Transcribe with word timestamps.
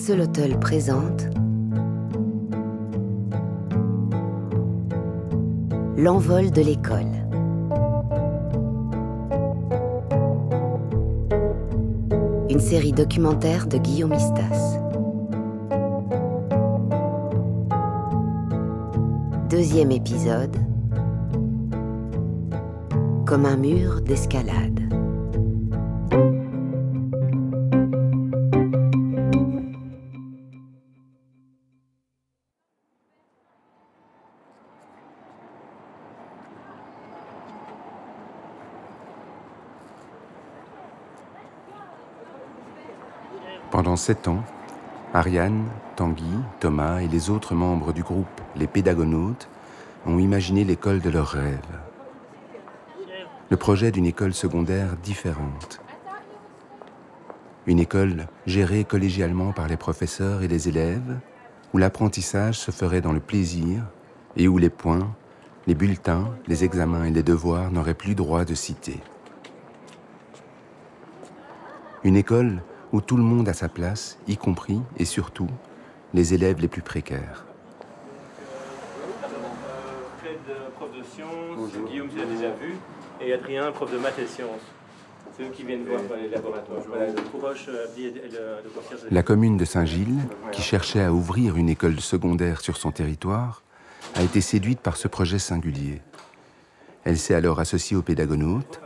Axolotl 0.00 0.58
présente 0.58 1.28
L'envol 5.98 6.50
de 6.50 6.62
l'école. 6.62 7.04
Une 12.48 12.60
série 12.60 12.94
documentaire 12.94 13.66
de 13.66 13.76
Guillaume 13.76 14.14
Istas. 14.14 14.78
Deuxième 19.50 19.90
épisode. 19.90 20.56
Comme 23.26 23.44
un 23.44 23.58
mur 23.58 24.00
d'escalade. 24.00 24.79
Sept 44.00 44.28
ans, 44.28 44.42
Ariane, 45.12 45.66
Tanguy, 45.94 46.24
Thomas 46.58 47.00
et 47.00 47.08
les 47.08 47.28
autres 47.28 47.54
membres 47.54 47.92
du 47.92 48.02
groupe 48.02 48.40
Les 48.56 48.66
Pédagonautes 48.66 49.46
ont 50.06 50.18
imaginé 50.18 50.64
l'école 50.64 51.00
de 51.00 51.10
leurs 51.10 51.28
rêves. 51.28 51.60
Le 53.50 53.56
projet 53.58 53.90
d'une 53.90 54.06
école 54.06 54.32
secondaire 54.32 54.96
différente. 55.02 55.82
Une 57.66 57.78
école 57.78 58.26
gérée 58.46 58.84
collégialement 58.84 59.52
par 59.52 59.68
les 59.68 59.76
professeurs 59.76 60.42
et 60.42 60.48
les 60.48 60.66
élèves, 60.66 61.18
où 61.74 61.78
l'apprentissage 61.78 62.58
se 62.58 62.70
ferait 62.70 63.02
dans 63.02 63.12
le 63.12 63.20
plaisir 63.20 63.82
et 64.34 64.48
où 64.48 64.56
les 64.56 64.70
points, 64.70 65.14
les 65.66 65.74
bulletins, 65.74 66.30
les 66.46 66.64
examens 66.64 67.04
et 67.04 67.10
les 67.10 67.22
devoirs 67.22 67.70
n'auraient 67.70 67.92
plus 67.92 68.14
droit 68.14 68.46
de 68.46 68.54
citer. 68.54 68.98
Une 72.02 72.16
école 72.16 72.62
où 72.92 73.00
tout 73.00 73.16
le 73.16 73.22
monde 73.22 73.48
a 73.48 73.52
sa 73.54 73.68
place, 73.68 74.18
y 74.28 74.36
compris 74.36 74.80
et 74.98 75.04
surtout 75.04 75.46
les 76.14 76.34
élèves 76.34 76.60
les 76.60 76.68
plus 76.68 76.82
précaires. 76.82 77.44
Fred, 80.18 80.38
prof 80.76 80.90
de 80.96 81.02
sciences, 81.04 81.72
Guillaume, 81.88 82.08
tu 82.08 82.16
l'as 82.18 82.24
déjà 82.24 82.50
vu, 82.50 82.74
et 83.20 83.32
Adrien, 83.32 83.70
prof 83.72 83.90
de 83.92 83.98
maths 83.98 84.18
et 84.18 84.26
sciences. 84.26 84.60
C'est 85.36 85.44
eux 85.44 85.50
qui 85.52 85.62
viennent 85.62 85.84
voir 85.84 86.00
les 86.20 86.28
laboratoires. 86.28 86.80
De- 86.82 87.14
La 89.14 89.22
commune 89.22 89.56
de 89.56 89.64
Saint-Gilles, 89.64 90.18
qui 90.52 90.62
cherchait 90.62 91.02
à 91.02 91.12
ouvrir 91.12 91.56
une 91.56 91.68
école 91.68 92.00
secondaire 92.00 92.60
sur 92.60 92.76
son 92.76 92.90
territoire, 92.90 93.62
a 94.16 94.22
été 94.22 94.40
séduite 94.40 94.80
par 94.80 94.96
ce 94.96 95.06
projet 95.08 95.38
singulier. 95.38 96.00
Elle 97.04 97.18
s'est 97.18 97.34
alors 97.34 97.60
associée 97.60 97.96
aux 97.96 98.02
pédagonautes 98.02 98.80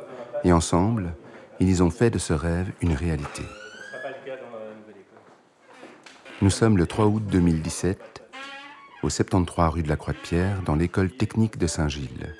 et 0.45 0.53
ensemble, 0.53 1.15
ils 1.61 1.83
ont 1.83 1.91
fait 1.91 2.11
de 2.11 2.19
ce 2.19 2.33
rêve 2.35 2.71
une 2.83 2.93
réalité. 2.93 3.43
Ce 3.43 3.43
ne 3.43 3.47
sera 3.47 4.03
pas 4.03 4.09
le 4.11 4.15
cas 4.25 4.37
dans 4.37 4.59
la 4.59 4.75
nouvelle 4.75 4.97
école. 5.01 5.19
Nous 6.45 6.51
sommes 6.51 6.77
le 6.77 6.87
3 6.87 7.07
août 7.07 7.23
2017, 7.27 8.23
au 9.03 9.09
73 9.09 9.73
rue 9.73 9.83
de 9.83 9.89
la 9.89 9.97
Croix-de-Pierre, 9.97 10.61
dans 10.61 10.75
l'école 10.75 11.11
technique 11.11 11.57
de 11.57 11.67
Saint-Gilles. 11.67 12.37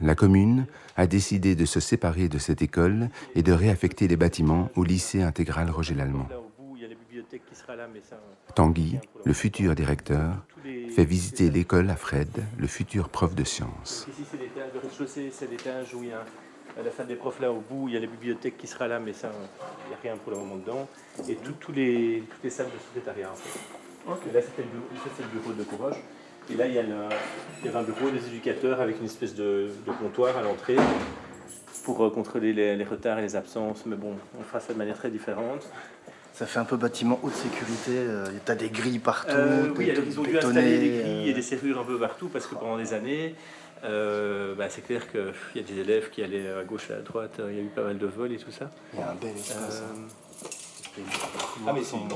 La 0.00 0.16
commune 0.16 0.66
a 0.96 1.06
décidé 1.06 1.54
de 1.54 1.64
se 1.66 1.78
séparer 1.78 2.28
de 2.28 2.38
cette 2.38 2.62
école 2.62 3.08
et 3.36 3.44
de 3.44 3.52
réaffecter 3.52 4.08
les 4.08 4.16
bâtiments 4.16 4.70
au 4.74 4.82
lycée 4.82 5.22
intégral 5.22 5.70
Roger 5.70 5.94
Lallemand. 5.94 6.26
Ça... 8.02 8.20
Tanguy, 8.56 8.98
le 9.24 9.32
futur 9.34 9.76
directeur, 9.76 10.44
fait 10.64 11.04
visiter 11.04 11.48
l'école 11.48 11.90
à 11.90 11.96
Fred, 11.96 12.42
le 12.58 12.66
futur 12.66 13.08
prof 13.08 13.36
de 13.36 13.44
sciences. 13.44 14.08
Ici, 14.10 14.24
c'est 14.28 14.36
l'étage, 14.36 14.70
le 14.74 14.80
rez-de-chaussée, 14.80 15.30
c'est 15.32 15.48
l'étage 15.48 15.94
où 15.94 16.02
il 16.02 16.08
y 16.08 16.12
a 16.12 16.24
à 16.78 16.82
la 16.82 16.90
salle 16.90 17.06
des 17.06 17.16
profs 17.16 17.40
là 17.40 17.50
au 17.52 17.60
bout, 17.60 17.88
il 17.88 17.94
y 17.94 17.96
a 17.96 18.00
la 18.00 18.06
bibliothèque 18.06 18.56
qui 18.58 18.66
sera 18.66 18.86
là, 18.88 18.98
mais 19.00 19.12
ça, 19.12 19.30
il 19.86 19.88
n'y 19.88 19.94
a 19.94 19.98
rien 20.02 20.16
pour 20.16 20.32
le 20.32 20.38
moment 20.38 20.56
dedans. 20.56 20.88
Et 21.28 21.34
tout- 21.36 21.72
les, 21.72 22.22
toutes 22.30 22.44
les 22.44 22.50
salles 22.50 22.66
de 22.66 22.78
secrétariat 22.88 23.30
en 23.30 23.34
fait. 23.34 23.58
Et 24.28 24.32
là, 24.32 24.40
c'était 24.42 24.62
le, 24.62 24.68
bureau- 25.38 25.50
le 25.50 25.56
de 25.56 25.64
Courage. 25.64 25.96
Et 26.50 26.54
là, 26.54 26.66
il 26.66 26.74
y, 26.74 26.78
a 26.78 26.82
le- 26.82 27.08
il 27.60 27.66
y 27.66 27.68
avait 27.68 27.78
un 27.78 27.82
bureau 27.82 28.10
des 28.10 28.26
éducateurs 28.26 28.80
avec 28.80 28.98
une 28.98 29.04
espèce 29.06 29.34
de, 29.34 29.70
de 29.86 29.92
comptoir 29.92 30.36
à 30.36 30.42
l'entrée 30.42 30.76
pour 31.84 32.04
euh, 32.04 32.10
contrôler 32.10 32.52
les, 32.52 32.76
les 32.76 32.84
retards 32.84 33.18
et 33.18 33.22
les 33.22 33.36
absences. 33.36 33.84
Mais 33.86 33.96
bon, 33.96 34.14
on 34.38 34.42
fera 34.42 34.60
ça 34.60 34.72
de 34.72 34.78
manière 34.78 34.96
très 34.96 35.10
différente. 35.10 35.68
Ça 36.34 36.46
fait 36.46 36.58
un 36.58 36.64
peu 36.64 36.76
bâtiment 36.76 37.18
haute 37.22 37.34
sécurité. 37.34 37.90
euh, 37.96 38.26
T'as 38.44 38.54
des 38.54 38.70
grilles 38.70 38.98
partout. 38.98 39.30
Euh, 39.32 39.72
oui, 39.76 39.90
alors 39.90 40.04
ils 40.06 40.18
ont 40.18 40.22
dû 40.22 40.38
installer 40.38 40.78
des 40.78 40.88
grilles 41.02 41.28
et 41.28 41.32
euh, 41.32 41.34
des 41.34 41.42
serrures 41.42 41.80
un 41.80 41.84
peu 41.84 41.98
partout 41.98 42.28
parce 42.28 42.46
que 42.46 42.54
pendant 42.54 42.78
des 42.78 42.94
années, 42.94 43.34
euh, 43.84 44.54
bah, 44.54 44.68
c'est 44.70 44.80
clair 44.82 45.10
qu'il 45.10 45.32
y 45.56 45.58
a 45.58 45.62
des 45.62 45.80
élèves 45.80 46.10
qui 46.10 46.22
allaient 46.22 46.50
à 46.50 46.64
gauche 46.64 46.88
et 46.90 46.94
à 46.94 47.00
droite, 47.00 47.36
euh, 47.40 47.50
il 47.52 47.56
y 47.56 47.60
a 47.60 47.62
eu 47.62 47.66
pas 47.68 47.82
mal 47.82 47.98
de 47.98 48.06
vols 48.06 48.32
et 48.32 48.38
tout 48.38 48.50
ça. 48.52 48.70
Il 48.94 49.00
y 49.00 49.02
a 49.02 49.10
un 49.10 49.14
bel 49.14 49.36
espace. 49.36 49.82
Hein. 49.84 50.00
Les 50.96 51.02
Ah, 51.68 51.72
mais 51.74 51.82
c'est 51.84 51.96
hein. 51.96 52.08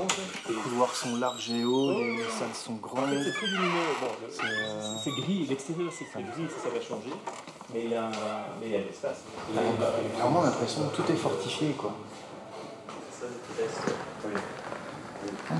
Les 0.49 0.55
couloirs 0.55 0.93
sont 0.95 1.15
larges 1.17 1.49
et 1.51 1.63
hauts, 1.63 1.91
les 1.99 2.17
salles 2.23 2.49
sont 2.53 2.73
En 2.73 2.75
grandes. 2.77 3.09
fait, 3.09 3.23
c'est 3.25 3.31
très 3.31 3.47
lumineux. 3.47 3.69
Bon, 4.01 4.07
C'est, 4.29 5.09
euh, 5.09 5.21
gris, 5.21 5.45
l'extérieur 5.49 5.91
c'est 5.97 6.05
gris, 6.21 6.47
ça, 6.49 6.63
ça 6.63 6.69
va 6.75 6.81
changer. 6.81 7.13
Mais 7.73 7.83
il 7.85 7.91
y 7.91 7.95
a, 7.95 8.09
mais 8.59 8.67
il 8.67 8.71
y 8.73 8.75
a 8.75 8.79
l'espace. 8.79 9.21
Vraiment 10.19 10.43
l'impression 10.43 10.81
que 10.89 10.95
tout 10.97 11.11
est 11.11 11.15
fortifié. 11.15 11.69
Quoi. 11.77 11.95
Il 13.57 13.63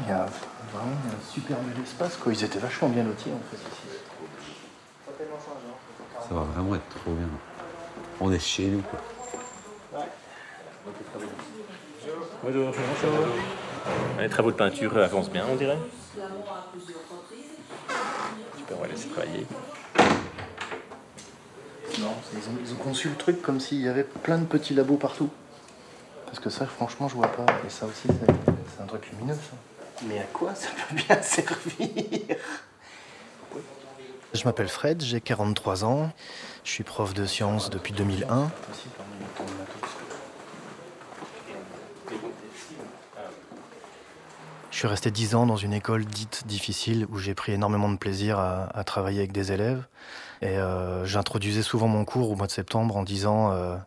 y 0.10 0.12
a 0.12 0.26
vraiment 0.74 0.98
un 1.08 1.32
super 1.34 1.58
bel 1.60 1.82
espace. 1.84 2.18
Quoi. 2.18 2.34
Ils 2.34 2.44
étaient 2.44 2.60
vachement 2.60 2.90
bien 2.90 3.04
lotis 3.04 3.30
en 3.32 3.40
fait 3.50 3.58
ici. 3.58 4.00
Ça 6.28 6.34
va 6.34 6.42
vraiment 6.42 6.76
être 6.76 6.90
trop 6.90 7.14
bien. 7.14 7.28
On 8.20 8.32
est 8.32 8.40
chez 8.40 8.66
nous. 8.68 8.82
Quoi. 8.82 9.00
Bonjour, 12.44 12.72
bonjour. 12.72 13.28
Les 14.20 14.30
travaux 14.30 14.52
de 14.52 14.58
peinture 14.58 14.98
avancent 14.98 15.30
bien, 15.30 15.46
on 15.50 15.56
dirait. 15.56 15.78
Super, 18.58 18.78
on 18.78 18.82
va 18.82 18.88
laisser 18.88 19.08
travailler. 19.10 19.46
Non, 22.00 22.14
c'est- 22.24 22.38
ils 22.38 22.50
ont, 22.50 22.58
ils 22.64 22.74
ont 22.74 22.78
conçu 22.78 23.10
le 23.10 23.16
truc 23.16 23.42
comme 23.42 23.60
s'il 23.60 23.82
y 23.82 23.88
avait 23.88 24.04
plein 24.04 24.38
de 24.38 24.46
petits 24.46 24.74
labos 24.74 24.98
partout. 24.98 25.30
Que 26.46 26.52
ça, 26.52 26.68
franchement, 26.68 27.08
je 27.08 27.16
vois 27.16 27.30
pas. 27.30 27.48
Et 27.66 27.72
ça 27.72 27.88
aussi, 27.88 28.04
c'est 28.06 28.34
c'est 28.76 28.84
un 28.84 28.86
truc 28.86 29.10
lumineux, 29.10 29.34
ça. 29.34 30.04
Mais 30.08 30.20
à 30.20 30.26
quoi 30.26 30.54
ça 30.54 30.68
peut 30.68 30.96
bien 30.96 31.20
servir? 31.24 32.38
Je 34.32 34.44
m'appelle 34.44 34.68
Fred, 34.68 35.02
j'ai 35.02 35.22
43 35.22 35.86
ans. 35.86 36.12
Je 36.64 36.70
suis 36.70 36.84
prof 36.84 37.16
de 37.16 37.26
sciences 37.26 37.72
depuis 37.72 37.94
2001. 37.94 38.52
Je 44.70 44.78
suis 44.78 44.88
resté 44.88 45.10
10 45.10 45.34
ans 45.34 45.48
dans 45.48 45.58
une 45.58 45.74
école 45.74 46.06
dite 46.06 46.46
difficile 46.46 47.08
où 47.10 47.18
j'ai 47.18 47.34
pris 47.34 47.54
énormément 47.54 47.90
de 47.90 47.98
plaisir 47.98 48.38
à, 48.38 48.66
à 48.78 48.84
travailler 48.84 49.18
avec 49.18 49.32
des 49.32 49.52
élèves. 49.52 49.84
Et 50.42 50.58
euh, 50.58 51.06
j'introduisais 51.06 51.62
souvent 51.62 51.88
mon 51.88 52.06
cours 52.06 52.32
au 52.32 52.36
mois 52.36 52.48
de 52.48 52.52
septembre 52.52 52.98
en 52.98 53.04
disant 53.04 53.52
euh, 53.52 53.78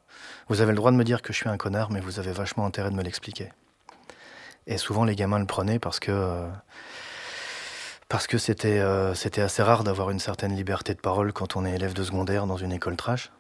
Vous 0.49 0.61
avez 0.61 0.73
le 0.73 0.77
droit 0.77 0.91
de 0.91 0.97
me 0.97 1.05
dire 1.05 1.23
que 1.23 1.33
je 1.33 1.39
suis 1.39 1.49
un 1.49 1.57
connard, 1.57 1.91
mais 1.91 2.01
vous 2.01 2.19
avez 2.19 2.33
vachement 2.33 2.67
intérêt 2.67 2.91
de 2.91 2.97
me 2.97 3.03
l'expliquer. 3.03 3.51
Et 4.67 4.79
souvent, 4.79 5.05
les 5.05 5.15
gamins 5.15 5.39
le 5.39 5.47
prenaient 5.47 5.79
parce 5.79 6.01
que. 6.01 6.13
euh, 6.13 6.49
parce 8.09 8.27
que 8.27 8.39
c'était 8.39 8.81
assez 8.81 9.63
rare 9.63 9.85
d'avoir 9.85 10.09
une 10.09 10.19
certaine 10.19 10.57
liberté 10.57 10.95
de 10.95 10.99
parole 10.99 11.35
quand 11.35 11.57
on 11.57 11.67
est 11.67 11.75
élève 11.75 11.93
de 11.93 12.03
secondaire 12.03 12.47
dans 12.47 12.57
une 12.57 12.73
école 12.73 12.97
trash. 12.97 13.31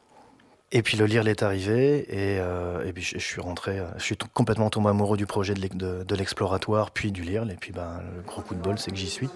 Et 0.72 0.82
puis 0.82 0.98
le 0.98 1.06
lire 1.06 1.26
est 1.26 1.42
arrivé 1.42 2.00
et, 2.00 2.36
et 2.36 2.92
puis 2.92 3.02
je, 3.02 3.18
suis 3.18 3.40
rentré, 3.40 3.82
je 3.96 4.02
suis 4.02 4.18
complètement 4.34 4.68
tombé 4.68 4.90
amoureux 4.90 5.16
du 5.16 5.24
projet 5.24 5.54
de 5.54 6.14
l'exploratoire, 6.14 6.90
puis 6.90 7.12
du 7.12 7.22
lire. 7.22 7.50
Et 7.50 7.56
puis 7.56 7.72
ben, 7.72 8.02
le 8.14 8.20
gros 8.20 8.42
coup 8.42 8.54
de 8.54 8.60
bol, 8.60 8.78
c'est 8.78 8.90
que 8.90 8.98
j'y 8.98 9.08
suis. 9.08 9.30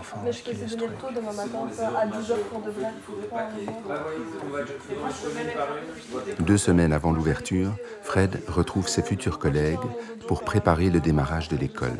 Enfin, 0.00 0.16
Mais 0.24 0.32
je 0.32 0.42
peux 0.42 0.52
venir 0.52 0.76
truc. 0.76 0.98
tôt 0.98 1.06
demain 1.14 1.32
matin, 1.32 1.68
à 1.96 2.06
10h 2.06 2.36
pour 2.50 2.60
de 2.60 2.70
vrai. 2.70 2.88
Deux 6.40 6.58
semaines 6.58 6.92
avant 6.92 7.12
l'ouverture, 7.12 7.72
Fred 8.02 8.42
retrouve 8.48 8.88
ses 8.88 9.02
futurs 9.02 9.38
collègues 9.38 9.78
pour 10.26 10.42
préparer 10.44 10.90
le 10.90 11.00
démarrage 11.00 11.48
de 11.48 11.56
l'école. 11.56 11.98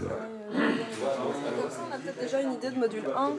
On 0.52 1.94
a 1.94 1.98
peut-être 1.98 2.20
déjà 2.20 2.40
une 2.40 2.52
idée 2.52 2.70
de 2.70 2.78
module 2.78 3.04
1. 3.16 3.32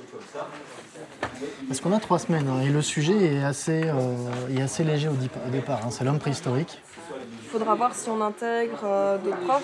Parce 1.67 1.81
qu'on 1.81 1.91
a 1.93 1.99
trois 1.99 2.19
semaines 2.19 2.47
hein, 2.47 2.61
et 2.61 2.69
le 2.69 2.81
sujet 2.81 3.35
est 3.35 3.43
assez, 3.43 3.83
euh, 3.85 4.55
est 4.55 4.61
assez 4.61 4.83
léger 4.83 5.09
au 5.09 5.51
départ. 5.51 5.81
hein, 5.85 5.91
c'est 5.91 6.03
l'homme 6.03 6.19
préhistorique. 6.19 6.81
Il 7.55 7.59
faudra 7.59 7.75
voir 7.75 7.95
si 7.95 8.09
on 8.09 8.19
intègre 8.19 8.81
euh, 8.83 9.17
d'autres 9.17 9.39
profs. 9.47 9.63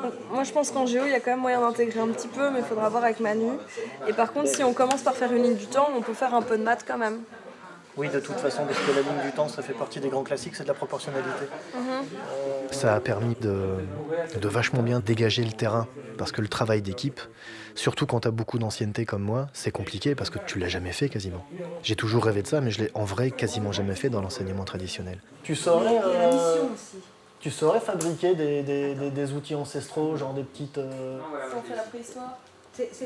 Donc, 0.00 0.12
moi, 0.30 0.44
je 0.44 0.52
pense 0.52 0.70
qu'en 0.70 0.86
géo, 0.86 1.02
il 1.06 1.10
y 1.10 1.14
a 1.14 1.18
quand 1.18 1.32
même 1.32 1.40
moyen 1.40 1.60
d'intégrer 1.60 1.98
un 1.98 2.06
petit 2.06 2.28
peu, 2.28 2.50
mais 2.50 2.60
il 2.60 2.64
faudra 2.64 2.88
voir 2.88 3.02
avec 3.02 3.18
Manu. 3.18 3.50
Et 4.06 4.12
par 4.12 4.32
contre, 4.32 4.46
si 4.46 4.62
on 4.62 4.72
commence 4.72 5.02
par 5.02 5.14
faire 5.14 5.32
une 5.32 5.42
ligne 5.42 5.56
du 5.56 5.66
temps, 5.66 5.88
on 5.96 6.02
peut 6.02 6.14
faire 6.14 6.32
un 6.34 6.42
peu 6.42 6.56
de 6.56 6.62
maths 6.62 6.84
quand 6.86 6.96
même. 6.96 7.18
Oui, 7.96 8.08
de 8.10 8.20
toute 8.20 8.36
façon, 8.36 8.64
parce 8.64 8.78
que 8.78 8.92
la 8.92 9.00
ligne 9.00 9.24
du 9.24 9.32
temps, 9.32 9.48
ça 9.48 9.62
fait 9.62 9.72
partie 9.72 9.98
des 9.98 10.08
grands 10.08 10.22
classiques, 10.22 10.54
c'est 10.54 10.62
de 10.62 10.68
la 10.68 10.74
proportionnalité. 10.74 11.46
Ça 12.70 12.94
a 12.94 13.00
permis 13.00 13.34
de, 13.40 13.80
de 14.40 14.48
vachement 14.48 14.82
bien 14.82 15.00
dégager 15.00 15.42
le 15.42 15.52
terrain. 15.52 15.88
Parce 16.16 16.30
que 16.30 16.42
le 16.42 16.48
travail 16.48 16.80
d'équipe, 16.80 17.20
surtout 17.74 18.06
quand 18.06 18.20
tu 18.20 18.28
as 18.28 18.30
beaucoup 18.30 18.58
d'ancienneté 18.58 19.04
comme 19.04 19.22
moi, 19.22 19.48
c'est 19.52 19.70
compliqué 19.70 20.14
parce 20.14 20.30
que 20.30 20.38
tu 20.38 20.58
l'as 20.58 20.68
jamais 20.68 20.92
fait 20.92 21.08
quasiment. 21.08 21.44
J'ai 21.82 21.96
toujours 21.96 22.24
rêvé 22.24 22.42
de 22.42 22.46
ça, 22.46 22.60
mais 22.60 22.70
je 22.70 22.80
l'ai 22.82 22.90
en 22.94 23.04
vrai 23.04 23.30
quasiment 23.30 23.72
jamais 23.72 23.94
fait 23.94 24.08
dans 24.10 24.20
l'enseignement 24.20 24.64
traditionnel. 24.64 25.18
Tu 25.42 25.54
saurais, 25.56 25.98
euh, 26.02 26.64
tu 27.40 27.50
saurais 27.50 27.80
fabriquer 27.80 28.34
des, 28.34 28.62
des- 28.62 28.94
des- 28.94 29.10
des 29.10 29.32
outils 29.32 29.54
ancestraux, 29.54 30.16
genre 30.16 30.34
des 30.34 30.44
petites. 30.44 30.78
euh, 30.78 31.18
Ça, 31.50 31.56
on 31.58 31.62
fait 31.62 31.76
la 31.76 31.82
préhistoire. 31.82 32.38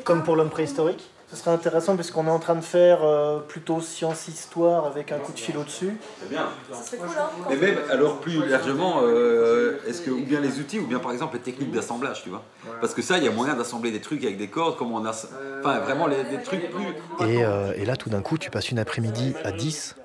comme 0.05 0.23
pour 0.23 0.37
l'homme 0.37 0.50
préhistorique 0.50 1.11
Ce 1.31 1.37
serait 1.37 1.51
intéressant 1.51 1.95
puisqu'on 1.95 2.27
est 2.27 2.31
en 2.31 2.39
train 2.39 2.55
de 2.55 2.63
faire 2.63 3.05
euh, 3.05 3.41
plutôt 3.41 3.81
science-histoire 3.81 4.87
avec 4.87 5.13
un 5.13 5.19
coup 5.19 5.33
de 5.33 5.39
fil 5.39 5.57
au-dessus. 5.59 5.97
C'est 6.23 6.31
bien. 6.31 6.47
Ça 6.73 6.83
serait 6.83 6.97
cool, 6.97 7.09
hein 7.19 7.29
Mais 7.51 7.57
même, 7.57 7.79
alors 7.91 8.19
plus 8.21 8.47
largement, 8.49 9.01
euh, 9.03 9.79
est-ce 9.87 10.01
que, 10.01 10.11
ou 10.11 10.25
bien 10.25 10.41
les 10.41 10.59
outils, 10.59 10.79
ou 10.79 10.87
bien 10.87 10.99
par 10.99 11.13
exemple 11.13 11.37
les 11.37 11.43
techniques 11.43 11.71
d'assemblage, 11.71 12.23
tu 12.23 12.31
vois 12.31 12.43
Parce 12.81 12.95
que 12.95 13.03
ça, 13.03 13.19
il 13.19 13.25
y 13.25 13.29
a 13.29 13.31
moyen 13.31 13.55
d'assembler 13.55 13.91
des 13.91 14.01
trucs 14.01 14.25
avec 14.25 14.39
des 14.39 14.49
cordes, 14.49 14.77
comme 14.77 14.93
on 14.93 15.05
a. 15.05 15.11
Enfin, 15.11 15.81
vraiment, 15.81 16.07
les, 16.07 16.25
des 16.25 16.43
trucs 16.43 16.71
plus. 16.71 17.27
Et, 17.27 17.45
euh, 17.45 17.73
et 17.77 17.85
là, 17.85 17.97
tout 17.97 18.09
d'un 18.09 18.23
coup, 18.23 18.39
tu 18.39 18.51
passes 18.51 18.71
une 18.71 18.79
après-midi 18.79 19.35
à 19.45 19.53
10 19.53 19.97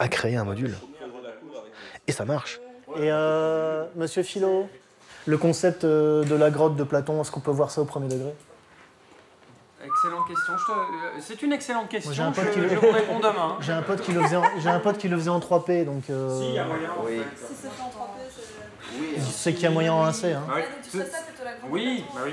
à 0.00 0.08
créer 0.08 0.36
un 0.36 0.44
module. 0.44 0.74
Et 2.06 2.12
ça 2.12 2.24
marche. 2.24 2.60
Et 2.96 3.10
euh, 3.10 3.84
monsieur 3.96 4.22
Philo, 4.22 4.68
le 5.26 5.38
concept 5.38 5.84
euh, 5.84 6.24
de 6.24 6.34
la 6.34 6.50
grotte 6.50 6.76
de 6.76 6.84
Platon, 6.84 7.20
est-ce 7.20 7.30
qu'on 7.30 7.40
peut 7.40 7.50
voir 7.50 7.70
ça 7.70 7.80
au 7.80 7.84
premier 7.84 8.08
degré? 8.08 8.34
Excellente 9.86 10.26
question. 10.28 10.52
Je 10.58 10.64
te- 10.66 10.70
euh, 10.72 11.20
C'est 11.20 11.42
une 11.42 11.52
excellente 11.52 11.88
question. 11.88 12.10
Moi, 12.10 12.14
j'ai 12.16 12.22
un 12.22 12.32
pote 12.32 12.44
je, 12.54 12.60
qui- 12.60 12.68
je 12.68 12.74
vous 12.86 12.90
réponds 12.90 13.18
demain. 13.18 13.34
hein. 13.38 13.56
J'ai 13.60 13.72
un 13.72 13.82
pote 13.82 14.00
qui 14.00 14.12
le 14.12 14.22
faisait 14.22 14.36
en, 14.36 14.42
j'ai 14.58 14.68
un 14.70 14.80
pote 14.80 14.98
qui 14.98 15.08
le 15.08 15.16
faisait 15.16 15.30
en 15.30 15.40
3P, 15.40 15.84
donc 15.84 16.08
euh, 16.10 16.40
Si, 16.40 16.48
il 16.48 16.54
y 16.54 16.58
a 16.58 16.64
moyen. 16.64 16.88
Oui. 17.04 17.20
Si 17.36 17.54
c'est 17.54 17.68
fait 17.70 17.82
en 17.82 17.88
3P, 17.88 18.18
c'est. 18.30 19.20
je 19.20 19.24
sais 19.24 19.52
qu'il 19.52 19.62
y 19.64 19.66
a 19.66 19.70
moyen 19.70 19.92
en 19.92 20.06
1C. 20.08 20.32
Hein. 20.34 20.42
Ouais. 20.54 20.62
Donc 20.62 20.70
tu 20.82 20.90
ferais 20.90 21.06
ça 21.06 21.18
plutôt 21.26 21.44
la 21.44 21.54
grande 21.54 21.70
Oui, 21.70 22.04
bah 22.14 22.20
oui. 22.24 22.32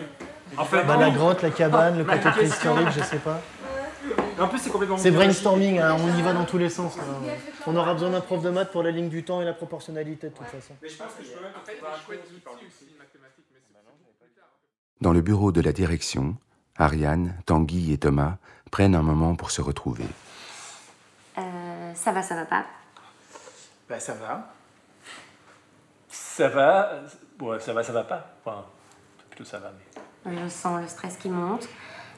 En 0.57 0.65
fait, 0.65 0.83
Bah, 0.83 0.97
la 0.97 1.09
grotte, 1.09 1.41
la 1.41 1.49
cabane, 1.49 1.97
le 1.97 2.03
côté 2.03 2.17
question- 2.17 2.31
préhistorique, 2.75 2.89
je 2.97 3.03
sais 3.03 3.17
pas. 3.19 3.39
en 4.39 4.47
plus, 4.47 4.59
c'est 4.59 4.69
complètement. 4.69 4.97
C'est 4.97 5.11
brainstorming, 5.11 5.79
hein, 5.79 5.95
on 5.99 6.17
y 6.17 6.21
va 6.21 6.33
dans 6.33 6.43
tous 6.45 6.57
les 6.57 6.69
sens. 6.69 6.97
là. 6.97 7.03
On 7.67 7.75
aura 7.75 7.93
besoin 7.93 8.09
d'un 8.09 8.19
prof 8.21 8.41
de 8.41 8.49
maths 8.49 8.71
pour 8.71 8.83
la 8.83 8.91
ligne 8.91 9.07
du 9.09 9.23
temps 9.23 9.41
et 9.41 9.45
la 9.45 9.53
proportionnalité 9.53 10.27
de 10.29 10.33
toute 10.33 10.47
façon. 10.47 10.73
Mais 10.81 10.89
je 10.89 10.97
pense 10.97 11.07
que 11.17 11.23
je 11.23 11.29
peux 11.31 11.41
même 11.41 11.51
en 11.55 11.65
fait 11.65 11.73
outil 11.73 12.65
aussi. 12.67 12.85
Dans 14.99 15.13
le 15.13 15.21
bureau 15.21 15.51
de 15.51 15.61
la 15.61 15.71
direction, 15.71 16.35
Ariane, 16.77 17.35
Tanguy 17.45 17.93
et 17.93 17.97
Thomas 17.97 18.35
prennent 18.71 18.95
un 18.95 19.01
moment 19.01 19.35
pour 19.35 19.51
se 19.51 19.61
retrouver. 19.61 20.05
Euh, 21.37 21.93
ça 21.95 22.11
va, 22.11 22.21
ça 22.21 22.35
va 22.35 22.45
pas? 22.45 22.65
Bah, 23.89 23.99
ça 23.99 24.13
va. 24.13 24.53
Ça 26.09 26.47
va. 26.47 26.91
Ouais, 27.39 27.59
ça 27.59 27.73
va, 27.73 27.83
ça 27.83 27.91
va 27.93 28.03
pas. 28.03 28.25
Enfin, 28.45 28.65
plutôt 29.29 29.45
ça 29.45 29.59
va. 29.59 29.71
Mais... 30.25 30.37
Je 30.43 30.49
sens 30.49 30.81
le 30.81 30.87
stress 30.87 31.17
qui 31.17 31.29
monte. 31.29 31.67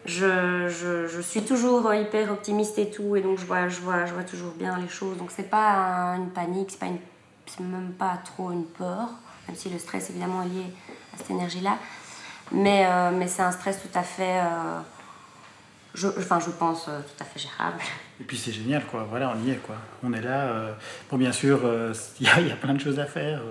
Je, 0.05 0.67
je, 0.67 1.07
je 1.07 1.21
suis 1.21 1.43
toujours 1.43 1.87
euh, 1.87 1.95
hyper 1.95 2.29
optimiste 2.31 2.77
et 2.77 2.89
tout, 2.91 3.15
et 3.15 3.21
donc 3.21 3.39
je 3.39 3.45
vois, 3.45 3.69
je 3.69 3.79
vois, 3.79 4.05
je 4.05 4.13
vois 4.13 4.23
toujours 4.25 4.51
bien 4.51 4.77
les 4.77 4.89
choses. 4.89 5.17
Donc 5.17 5.31
c'est 5.31 5.49
pas 5.49 5.71
un- 5.71 6.17
une 6.17 6.29
panique, 6.29 6.71
c'est 6.71 6.79
pas 6.79 6.87
une, 6.87 6.99
c'est 7.45 7.61
même 7.61 7.93
pas 7.93 8.17
trop 8.25 8.51
une 8.51 8.65
peur, 8.65 9.07
même 9.47 9.55
si 9.55 9.69
le 9.69 9.79
stress 9.79 10.09
évidemment 10.09 10.43
est 10.43 10.47
lié 10.49 10.65
à 11.13 11.17
cette 11.17 11.29
énergie-là. 11.29 11.77
Mais, 12.51 12.85
euh, 12.85 13.11
mais 13.17 13.27
c'est 13.27 13.41
un 13.41 13.51
stress 13.51 13.79
tout 13.81 13.97
à 13.97 14.03
fait, 14.03 14.37
euh, 14.39 14.79
je, 15.95 16.07
enfin 16.07 16.39
je 16.39 16.51
pense 16.51 16.87
euh, 16.87 16.99
tout 16.99 17.23
à 17.23 17.25
fait 17.25 17.39
gérable. 17.39 17.79
Et 18.21 18.23
puis 18.25 18.37
c'est 18.37 18.51
génial, 18.51 18.83
quoi. 18.85 19.07
Voilà, 19.09 19.33
on 19.35 19.45
y 19.47 19.51
est, 19.51 19.55
quoi. 19.55 19.75
On 20.03 20.13
est 20.13 20.21
là. 20.21 20.47
bon, 21.09 21.17
bien 21.17 21.31
sûr, 21.31 21.61
il 22.19 22.27
y, 22.27 22.29
a- 22.51 22.55
plein 22.55 22.73
de 22.73 22.79
choses 22.79 22.99
à 22.99 23.05
faire. 23.05 23.41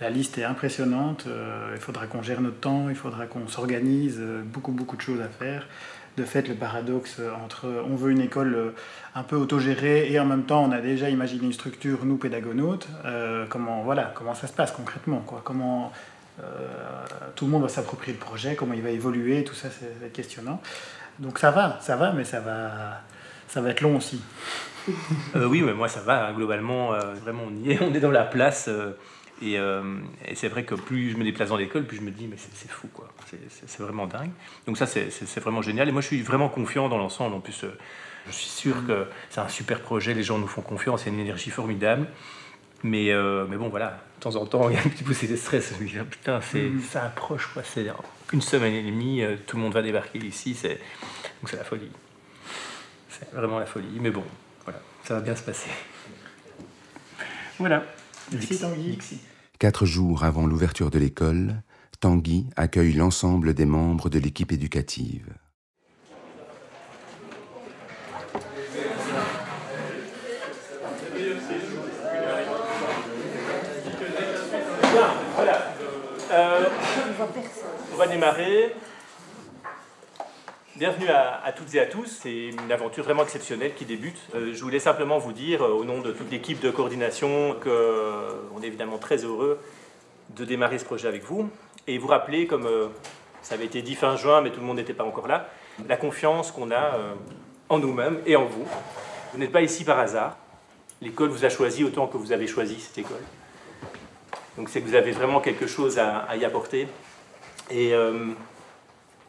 la 0.00 0.10
liste 0.10 0.36
est 0.38 0.44
impressionnante. 0.44 1.26
il 1.74 1.80
faudra 1.80 2.06
qu'on 2.06 2.22
gère 2.22 2.40
notre 2.40 2.60
temps, 2.60 2.88
il 2.90 2.94
faudra 2.94 3.26
qu'on 3.26 3.48
s'organise. 3.48 4.20
beaucoup, 4.44 4.72
beaucoup 4.72 4.96
de 4.96 5.02
choses 5.02 5.20
à 5.20 5.28
faire. 5.28 5.66
De 6.18 6.24
fait, 6.24 6.46
le 6.46 6.54
paradoxe 6.54 7.22
entre 7.42 7.66
on 7.90 7.96
veut 7.96 8.10
une 8.10 8.20
école 8.20 8.74
un 9.14 9.22
peu 9.22 9.36
autogérée 9.36 10.12
et 10.12 10.20
en 10.20 10.26
même 10.26 10.42
temps 10.44 10.62
on 10.62 10.70
a 10.70 10.80
déjà 10.82 11.08
imaginé 11.08 11.46
une 11.46 11.54
structure, 11.54 12.04
nous 12.04 12.18
pédagonautes. 12.18 12.86
comment, 13.48 13.82
voilà, 13.82 14.12
comment 14.14 14.34
ça 14.34 14.46
se 14.46 14.52
passe 14.52 14.72
concrètement, 14.72 15.20
quoi. 15.20 15.40
Comment 15.42 15.90
tout 17.36 17.44
le 17.44 17.50
monde 17.50 17.62
va 17.62 17.68
s'approprier 17.68 18.12
le 18.12 18.18
projet, 18.18 18.54
comment 18.56 18.74
il 18.74 18.82
va 18.82 18.90
évoluer, 18.90 19.44
tout 19.44 19.54
ça, 19.54 19.68
c'est 19.70 20.12
questionnant. 20.12 20.60
Donc 21.18 21.38
ça 21.38 21.50
va, 21.50 21.78
ça 21.80 21.96
va, 21.96 22.12
mais 22.12 22.24
ça 22.24 22.40
va, 22.40 23.02
ça 23.48 23.60
va 23.60 23.70
être 23.70 23.80
long 23.80 23.96
aussi. 23.96 24.20
Euh, 25.36 25.46
oui, 25.46 25.62
mais 25.62 25.74
moi 25.74 25.86
ça 25.88 26.00
va. 26.00 26.26
hein, 26.26 26.32
globalement, 26.32 26.92
euh, 26.92 27.14
vraiment, 27.14 27.44
on 27.46 27.54
y 27.54 27.70
est. 27.72 27.80
On 27.84 27.94
est 27.94 28.00
dans 28.00 28.10
la 28.10 28.24
place. 28.24 28.66
euh, 28.68 28.92
et 29.40 29.56
euh, 29.58 29.98
et 30.26 30.34
c'est 30.34 30.48
vrai 30.48 30.64
que 30.64 30.74
plus 30.74 31.10
je 31.12 31.16
me 31.16 31.22
déplace 31.22 31.50
dans 31.50 31.56
l'école, 31.56 31.84
plus 31.86 31.98
je 31.98 32.02
me 32.02 32.10
dis, 32.10 32.26
mais 32.26 32.36
c'est 32.36 32.50
c'est 32.54 32.68
fou, 32.70 32.88
quoi. 32.92 33.08
C'est- 33.30 33.38
C'est 33.48 33.68
c'est 33.68 33.82
vraiment 33.82 34.06
dingue. 34.08 34.30
Donc 34.66 34.76
ça, 34.78 34.86
c'est 34.86 35.10
c'est- 35.10 35.26
c'est 35.26 35.38
vraiment 35.40 35.62
génial. 35.62 35.88
Et 35.88 35.92
moi, 35.92 36.00
je 36.00 36.08
suis 36.08 36.20
vraiment 36.22 36.48
confiant 36.48 36.88
dans 36.88 36.98
l'ensemble. 36.98 37.32
En 37.36 37.40
plus, 37.40 37.62
euh, 37.62 37.78
je 38.26 38.32
suis 38.32 38.48
sûr 38.48 38.84
que 38.86 39.06
c'est 39.30 39.40
un 39.40 39.48
super 39.48 39.80
projet. 39.80 40.14
Les 40.14 40.24
gens 40.24 40.38
nous 40.38 40.48
font 40.48 40.62
confiance. 40.62 41.02
Il 41.04 41.08
y 41.08 41.10
a 41.10 41.14
une 41.14 41.20
énergie 41.20 41.50
formidable. 41.50 42.08
Mais, 42.84 43.12
euh, 43.12 43.46
mais 43.48 43.56
bon, 43.56 43.68
voilà, 43.68 44.02
de 44.18 44.22
temps 44.22 44.36
en 44.36 44.46
temps, 44.46 44.68
il 44.70 44.74
y 44.74 44.76
a 44.76 44.80
un 44.80 44.88
petit 44.88 45.04
peu 45.04 45.14
de 45.14 45.36
stress. 45.36 45.72
Je 45.78 45.84
me 45.84 45.88
dis, 45.88 45.98
ah, 45.98 46.04
putain, 46.04 46.40
c'est, 46.40 46.70
ça 46.90 47.04
approche, 47.04 47.48
quoi. 47.52 47.62
C'est 47.64 47.86
une 48.32 48.40
semaine 48.40 48.74
et 48.74 48.82
demie, 48.82 49.22
euh, 49.22 49.36
tout 49.46 49.56
le 49.56 49.62
monde 49.62 49.74
va 49.74 49.82
débarquer 49.82 50.18
ici. 50.18 50.54
C'est, 50.54 50.80
donc 51.40 51.50
c'est 51.50 51.56
la 51.56 51.64
folie. 51.64 51.90
C'est 53.08 53.30
vraiment 53.32 53.58
la 53.58 53.66
folie. 53.66 53.98
Mais 54.00 54.10
bon, 54.10 54.24
voilà, 54.64 54.80
ça 55.04 55.14
va 55.14 55.20
bien 55.20 55.36
se 55.36 55.42
passer. 55.42 55.70
Voilà. 57.58 57.84
Merci 58.32 58.58
Tanguy. 58.58 58.98
Quatre 59.58 59.86
jours 59.86 60.24
avant 60.24 60.46
l'ouverture 60.46 60.90
de 60.90 60.98
l'école, 60.98 61.62
Tanguy 62.00 62.46
accueille 62.56 62.94
l'ensemble 62.94 63.54
des 63.54 63.66
membres 63.66 64.08
de 64.08 64.18
l'équipe 64.18 64.50
éducative. 64.50 65.32
Bien, 74.92 75.08
voilà. 75.36 75.74
Euh, 76.32 76.64
on 77.91 77.91
va 78.02 78.08
démarrer. 78.08 78.74
Bienvenue 80.74 81.06
à, 81.08 81.52
toutes 81.56 81.72
et 81.76 81.78
à 81.78 81.86
tous. 81.86 82.06
C'est 82.06 82.48
une 82.48 82.72
aventure 82.72 83.04
vraiment 83.04 83.22
exceptionnelle 83.22 83.74
qui 83.74 83.84
débute. 83.84 84.18
Euh, 84.34 84.52
je 84.52 84.60
voulais 84.60 84.80
simplement 84.80 85.18
vous 85.18 85.32
dire, 85.32 85.62
euh, 85.62 85.68
au 85.68 85.84
nom 85.84 86.00
de 86.00 86.10
toute 86.10 86.28
l'équipe 86.32 86.58
de 86.58 86.72
coordination, 86.72 87.54
qu'on 87.62 88.60
est 88.60 88.66
évidemment 88.66 88.98
très 88.98 89.18
heureux 89.18 89.60
de 90.30 90.44
démarrer 90.44 90.80
ce 90.80 90.84
projet 90.84 91.06
avec 91.06 91.22
vous. 91.22 91.48
Et 91.86 91.98
vous 91.98 92.08
rappeler, 92.08 92.48
comme 92.48 92.66
euh, 92.66 92.88
ça 93.40 93.54
avait 93.54 93.66
été 93.66 93.82
dit 93.82 93.94
fin 93.94 94.16
juin, 94.16 94.40
mais 94.40 94.50
tout 94.50 94.58
le 94.58 94.66
monde 94.66 94.78
n'était 94.78 94.94
pas 94.94 95.04
encore 95.04 95.28
là, 95.28 95.48
la 95.88 95.96
confiance 95.96 96.50
qu'on 96.50 96.72
a 96.72 96.94
euh, 96.96 97.14
en 97.68 97.78
nous-mêmes 97.78 98.18
et 98.26 98.34
en 98.34 98.46
vous. 98.46 98.66
Vous 99.32 99.38
n'êtes 99.38 99.52
pas 99.52 99.62
ici 99.62 99.84
par 99.84 100.00
hasard. 100.00 100.36
L'école 101.00 101.28
vous 101.28 101.44
a 101.44 101.50
choisi 101.50 101.84
autant 101.84 102.08
que 102.08 102.16
vous 102.16 102.32
avez 102.32 102.48
choisi 102.48 102.80
cette 102.80 102.98
école. 102.98 103.22
Donc 104.56 104.70
c'est 104.70 104.80
que 104.80 104.88
vous 104.88 104.96
avez 104.96 105.12
vraiment 105.12 105.40
quelque 105.40 105.68
chose 105.68 106.00
à 106.00 106.34
y 106.34 106.44
apporter. 106.44 106.88
Et 107.70 107.94
euh, 107.94 108.28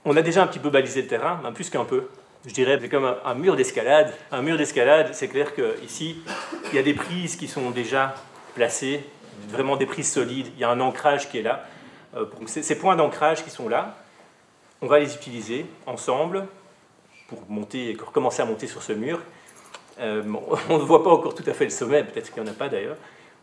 on 0.05 0.17
a 0.17 0.21
déjà 0.21 0.43
un 0.43 0.47
petit 0.47 0.59
peu 0.59 0.69
balisé 0.69 1.01
le 1.01 1.07
terrain, 1.07 1.39
même 1.43 1.53
plus 1.53 1.69
qu'un 1.69 1.85
peu. 1.85 2.07
Je 2.45 2.53
dirais 2.53 2.77
c'est 2.81 2.89
comme 2.89 3.15
un, 3.23 3.35
mur 3.35 3.55
d'escalade. 3.55 4.13
Un 4.31 4.41
mur 4.41 4.57
d'escalade, 4.57 5.11
c'est 5.13 5.29
clair 5.29 5.53
qu'ici, 5.55 6.17
il 6.71 6.75
y 6.75 6.79
a 6.79 6.83
des 6.83 6.93
prises 6.93 7.37
qui 7.37 7.47
sont 7.47 7.71
déjà 7.71 8.15
placées, 8.53 9.05
vraiment 9.47 9.77
des 9.77 9.85
prises 9.85 10.11
solides. 10.11 10.47
Il 10.55 10.59
y 10.59 10.63
a 10.63 10.69
un 10.69 10.79
ancrage 10.81 11.29
qui 11.29 11.39
est 11.39 11.43
là. 11.43 11.65
Euh, 12.15 12.25
ces, 12.45 12.77
points 12.77 12.95
d'ancrage 12.95 13.43
qui 13.43 13.49
sont 13.49 13.69
là, 13.69 13.95
on 14.81 14.87
va 14.87 14.99
les 14.99 15.15
utiliser 15.15 15.65
ensemble 15.85 16.45
pour 17.27 17.41
monter, 17.49 17.93
pour 17.93 18.11
commencer 18.11 18.41
à 18.41 18.45
monter 18.45 18.67
sur 18.67 18.83
ce 18.83 18.93
mur. 18.93 19.21
Euh, 19.99 20.21
on 20.69 20.77
ne 20.77 20.83
voit 20.83 21.03
pas 21.03 21.11
encore 21.11 21.33
tout 21.33 21.43
à 21.47 21.53
fait 21.53 21.63
le 21.63 21.71
sommet, 21.71 22.03
peut-être 22.03 22.33
qu'il 22.33 22.43
n'y 22.43 22.49
en 22.49 22.51
a 22.51 22.55
pas 22.55 22.67
d'ailleurs, 22.67 22.97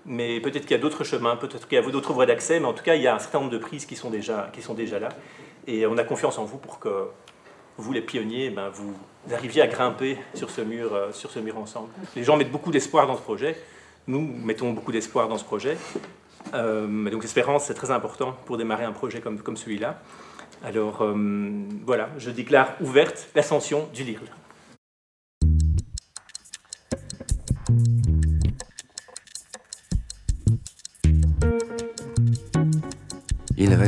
mais 0.07 0.41
peut-être 0.41 0.63
qu'il 0.63 0.73
y 0.73 0.75
a 0.75 0.83
d'autres 0.83 1.05
chemins, 1.05 1.37
peut-être 1.37 1.69
qu'il 1.69 1.77
y 1.77 1.79
a 1.79 1.91
d'autres 1.91 2.13
voies 2.13 2.27
d'accès, 2.27 2.61
mais 2.61 2.67
en 2.67 2.73
tout 2.73 2.83
cas, 2.83 2.95
il 2.95 3.03
y 3.03 3.07
a 3.07 3.15
un 3.15 3.19
certain 3.19 3.41
nombre 3.41 3.51
de 3.51 3.59
prises 3.59 3.87
qui 3.87 3.97
sont 3.97 4.11
déjà, 4.11 4.51
qui 4.53 4.63
sont 4.63 4.75
déjà 4.75 4.99
là. 4.99 5.11
Et 5.67 5.87
on 5.87 5.97
a 5.99 6.05
confiance 6.05 6.39
en 6.39 6.45
vous 6.45 6.59
pour 6.59 6.79
que 6.79 7.09
vous, 7.77 7.93
les 7.93 8.01
pionniers, 8.01 8.51
ben, 8.51 8.69
vous 8.69 8.95
arriviez 9.33 9.63
à 9.63 9.67
grimper 9.67 10.19
sur 10.35 10.51
ce, 10.51 10.61
mur, 10.61 10.95
euh, 10.95 11.13
sur 11.13 11.31
ce 11.31 11.39
mur 11.39 11.59
ensemble. 11.59 11.89
Les 12.17 12.25
gens 12.25 12.37
mettent 12.37 12.51
beaucoup 12.51 12.71
d'espoir 12.71 13.07
dans 13.07 13.17
ce 13.17 13.23
projet. 13.23 13.57
Nous 14.07 14.21
mettons 14.21 14.73
beaucoup 14.73 14.93
d'espoir 14.93 15.29
dans 15.29 15.39
ce 15.39 15.45
projet. 15.45 15.77
Euh, 16.55 17.11
donc 17.11 17.23
l'espérance, 17.23 17.65
c'est 17.65 17.75
très 17.75 17.91
important 17.91 18.37
pour 18.47 18.57
démarrer 18.57 18.85
un 18.85 18.93
projet 18.93 19.21
comme, 19.21 19.39
comme 19.39 19.57
celui-là. 19.57 20.01
Alors 20.63 21.03
euh, 21.03 21.15
voilà, 21.87 22.11
je 22.19 22.31
déclare 22.31 22.75
ouverte 22.81 23.29
l'ascension 23.35 23.89
du 23.95 24.05
LIRL. 24.05 24.27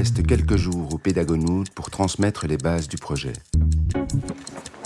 Reste 0.03 0.27
quelques 0.27 0.57
jours 0.57 0.93
au 0.93 0.99
Pédagonout 0.99 1.71
pour 1.77 1.89
transmettre 1.89 2.49
les 2.49 2.57
bases 2.57 2.89
du 2.89 2.97
projet. 2.97 3.35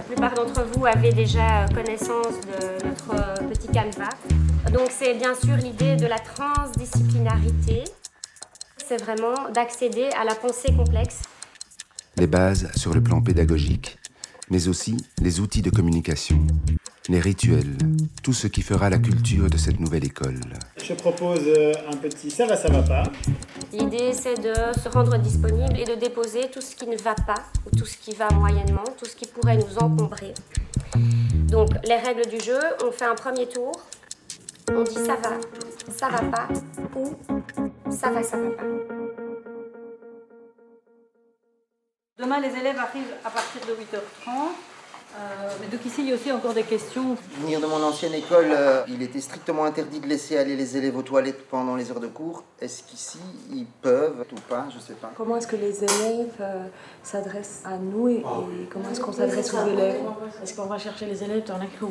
plupart 0.07 0.35
d'entre 0.35 0.63
vous 0.75 0.85
avez 0.85 1.11
déjà 1.11 1.65
connaissance 1.75 2.35
de 2.43 2.87
notre 2.87 3.49
petit 3.49 3.69
canevas. 3.69 4.11
Donc 4.75 4.91
c'est 4.91 5.15
bien 5.15 5.35
sûr 5.35 5.57
l'idée 5.57 5.97
de 5.97 6.05
la 6.05 6.19
transdisciplinarité. 6.19 7.85
C'est 8.77 9.03
vraiment 9.03 9.49
d'accéder 9.55 10.11
à 10.21 10.25
la 10.25 10.35
pensée 10.35 10.75
complexe. 10.77 11.23
Les 12.19 12.27
bases 12.27 12.71
sur 12.77 12.93
le 12.93 13.03
plan 13.03 13.23
pédagogique, 13.23 13.97
mais 14.51 14.69
aussi 14.69 14.99
les 15.23 15.41
outils 15.41 15.63
de 15.63 15.71
communication, 15.71 16.47
les 17.09 17.21
rituels, 17.21 17.77
tout 18.23 18.33
ce 18.33 18.47
qui 18.47 18.63
fera 18.63 18.91
la 18.91 18.99
culture 18.99 19.49
de 19.49 19.57
cette 19.57 19.79
nouvelle 19.79 20.05
école. 20.05 20.41
Je 20.83 20.95
propose 20.95 21.41
euh, 21.47 21.73
un 21.91 21.97
petit 21.97 22.31
ça 22.31 22.47
va, 22.47 22.57
ça 22.57 22.69
va 22.69 22.83
pas. 22.83 23.05
L'idée, 23.73 24.13
c'est 24.13 24.35
de 24.35 24.53
se 24.79 24.89
rendre 24.89 25.17
disponible 25.19 25.79
et 25.79 25.85
de 25.85 25.95
déposer 25.95 26.51
tout 26.53 26.61
ce 26.61 26.75
qui 26.75 26.87
ne 26.87 26.97
va 26.97 27.15
pas, 27.15 27.43
ou 27.67 27.77
tout 27.77 27.87
ce 27.87 27.97
qui 27.97 28.15
va 28.15 28.29
moyennement, 28.31 28.85
tout 28.99 29.05
ce 29.05 29.15
qui 29.15 29.27
pourrait 29.27 29.57
nous 29.57 29.79
encombrer. 29.79 30.35
Donc, 31.49 31.71
les 31.87 31.97
règles 31.97 32.29
du 32.29 32.41
jeu, 32.41 32.59
on 32.85 32.91
fait 32.91 33.05
un 33.07 33.15
premier 33.15 33.47
tour, 33.47 33.73
on 34.73 34.83
dit 34.83 34.95
ça 34.95 35.17
va, 35.17 35.39
ça 35.97 36.09
va 36.09 36.23
pas, 36.31 36.49
ou 36.97 37.15
ça 37.91 38.11
va, 38.11 38.23
ça 38.23 38.37
va 38.37 38.51
pas. 38.51 38.65
Demain, 42.19 42.41
les 42.41 42.49
élèves 42.49 42.79
arrivent 42.79 43.15
à 43.25 43.31
partir 43.31 43.61
de 43.61 43.73
8h30. 43.73 44.76
Euh, 45.17 45.49
mais 45.61 45.69
donc 45.69 45.85
ici, 45.87 46.03
il 46.03 46.09
y 46.09 46.13
a 46.13 46.15
aussi 46.15 46.31
encore 46.31 46.53
des 46.53 46.63
questions. 46.63 47.17
Venir 47.41 47.59
de 47.59 47.67
mon 47.67 47.83
ancienne 47.83 48.13
école, 48.13 48.49
euh, 48.51 48.83
il 48.87 49.03
était 49.03 49.21
strictement 49.21 49.65
interdit 49.65 50.01
de 50.01 50.07
laisser 50.07 50.37
aller 50.37 50.57
les 50.57 50.77
élèves 50.77 50.97
aux 50.97 51.03
toilettes 51.03 51.49
pendant 51.49 51.75
les 51.75 51.91
heures 51.91 52.01
de 52.01 52.07
cours. 52.07 52.45
Est-ce 52.61 52.83
qu'ici, 52.83 53.19
ils 53.51 53.65
peuvent 53.67 54.27
ou 54.31 54.41
pas 54.49 54.67
Je 54.75 54.79
sais 54.79 54.93
pas. 54.93 55.11
Comment 55.17 55.39
est-ce 55.39 55.47
que 55.47 55.57
les 55.57 55.83
élèves 55.83 56.35
euh, 56.41 56.67
s'adressent 57.03 57.63
à 57.65 57.79
nous 57.79 58.09
et, 58.09 58.17
et 58.17 58.25
comment 58.71 58.91
est-ce 58.91 59.01
qu'on 59.01 59.13
s'adresse 59.13 59.55
aux 59.55 59.67
élèves? 59.67 60.03
Est-ce 60.43 60.55
qu'on 60.55 60.67
va 60.67 60.79
chercher 60.79 61.07
les 61.07 61.25
élèves 61.25 61.45
dans 61.45 61.59
la 61.59 61.67
cour? 61.67 61.91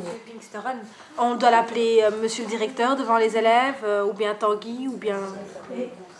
On 1.18 1.34
doit 1.34 1.50
l'appeler 1.50 2.02
euh, 2.04 2.10
monsieur 2.22 2.44
le 2.44 2.50
directeur 2.50 2.96
devant 2.96 3.16
les 3.16 3.36
élèves, 3.36 3.82
euh, 3.82 4.04
ou 4.04 4.12
bien 4.12 4.34
Tanguy, 4.34 4.86
ou 4.86 4.96
bien. 4.96 5.18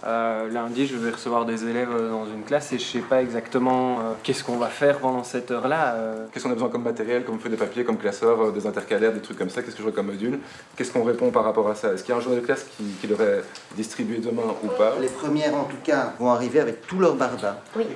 Euh, 0.04 0.50
lundi, 0.50 0.86
je 0.86 0.94
vais 0.96 1.10
recevoir 1.10 1.46
des 1.46 1.64
élèves 1.64 1.88
euh, 1.90 2.10
dans 2.10 2.26
une 2.26 2.42
classe 2.44 2.70
et 2.72 2.78
je 2.78 2.84
sais 2.84 2.98
pas 2.98 3.22
exactement 3.22 3.98
euh, 3.98 4.02
qu'est-ce 4.22 4.44
qu'on 4.44 4.58
va 4.58 4.66
faire 4.68 4.98
pendant 4.98 5.24
cette 5.24 5.50
heure-là. 5.50 5.94
euh. 5.94 6.26
Qu'est-ce 6.30 6.44
qu'on 6.44 6.50
a 6.50 6.54
besoin 6.54 6.68
comme 6.68 6.82
matériel, 6.82 7.24
comme 7.24 7.38
feuille 7.40 7.52
de 7.52 7.56
papier, 7.56 7.82
comme 7.82 7.96
classeur, 7.96 8.40
euh, 8.40 8.50
des 8.52 8.66
intercalaires, 8.66 9.12
des 9.12 9.20
trucs 9.20 9.38
comme 9.38 9.48
ça? 9.48 9.62
Qu'est-ce 9.62 9.74
que 9.74 9.78
je 9.78 9.84
vois 9.84 9.92
comme 9.92 10.06
module? 10.08 10.38
Qu'est-ce 10.76 10.92
qu'on 10.92 11.02
répond 11.02 11.30
par 11.30 11.44
rapport 11.44 11.68
à 11.70 11.74
ça? 11.74 11.92
Est-ce 11.94 12.02
qu'il 12.04 12.12
y 12.12 12.14
a 12.14 12.18
un 12.18 12.20
journal 12.20 12.40
de 12.40 12.44
classe 12.46 12.66
qui, 12.76 12.84
qui 13.00 13.06
leur 13.06 13.20
est 13.22 13.42
distribué 13.74 14.18
demain 14.18 14.42
ou 14.62 14.66
pas? 14.68 14.94
Les 15.00 15.08
premières, 15.08 15.54
en 15.54 15.64
tout 15.64 15.78
cas, 15.82 16.12
vont 16.18 16.30
arriver 16.30 16.60
avec 16.60 16.86
tout 16.86 16.98
leur 16.98 17.14
barda. 17.14 17.62
Oui. 17.74 17.86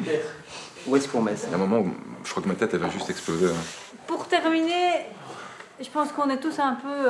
Où 0.86 0.96
est-ce 0.96 1.06
qu'on 1.06 1.20
met 1.20 1.36
ça? 1.36 1.48
Il 1.48 1.50
y 1.50 1.54
a 1.54 1.56
un 1.56 1.66
moment 1.66 1.80
où 1.80 1.90
je 2.24 2.30
crois 2.30 2.42
que 2.42 2.48
ma 2.48 2.54
tête 2.54 2.70
elle 2.72 2.80
va 2.80 2.88
juste 2.88 3.10
exploser. 3.10 3.46
hein. 3.46 3.94
Pour 4.06 4.26
terminer, 4.26 5.06
je 5.78 5.88
pense 5.90 6.10
qu'on 6.12 6.30
est 6.30 6.38
tous 6.40 6.58
un 6.58 6.76
peu 6.76 7.08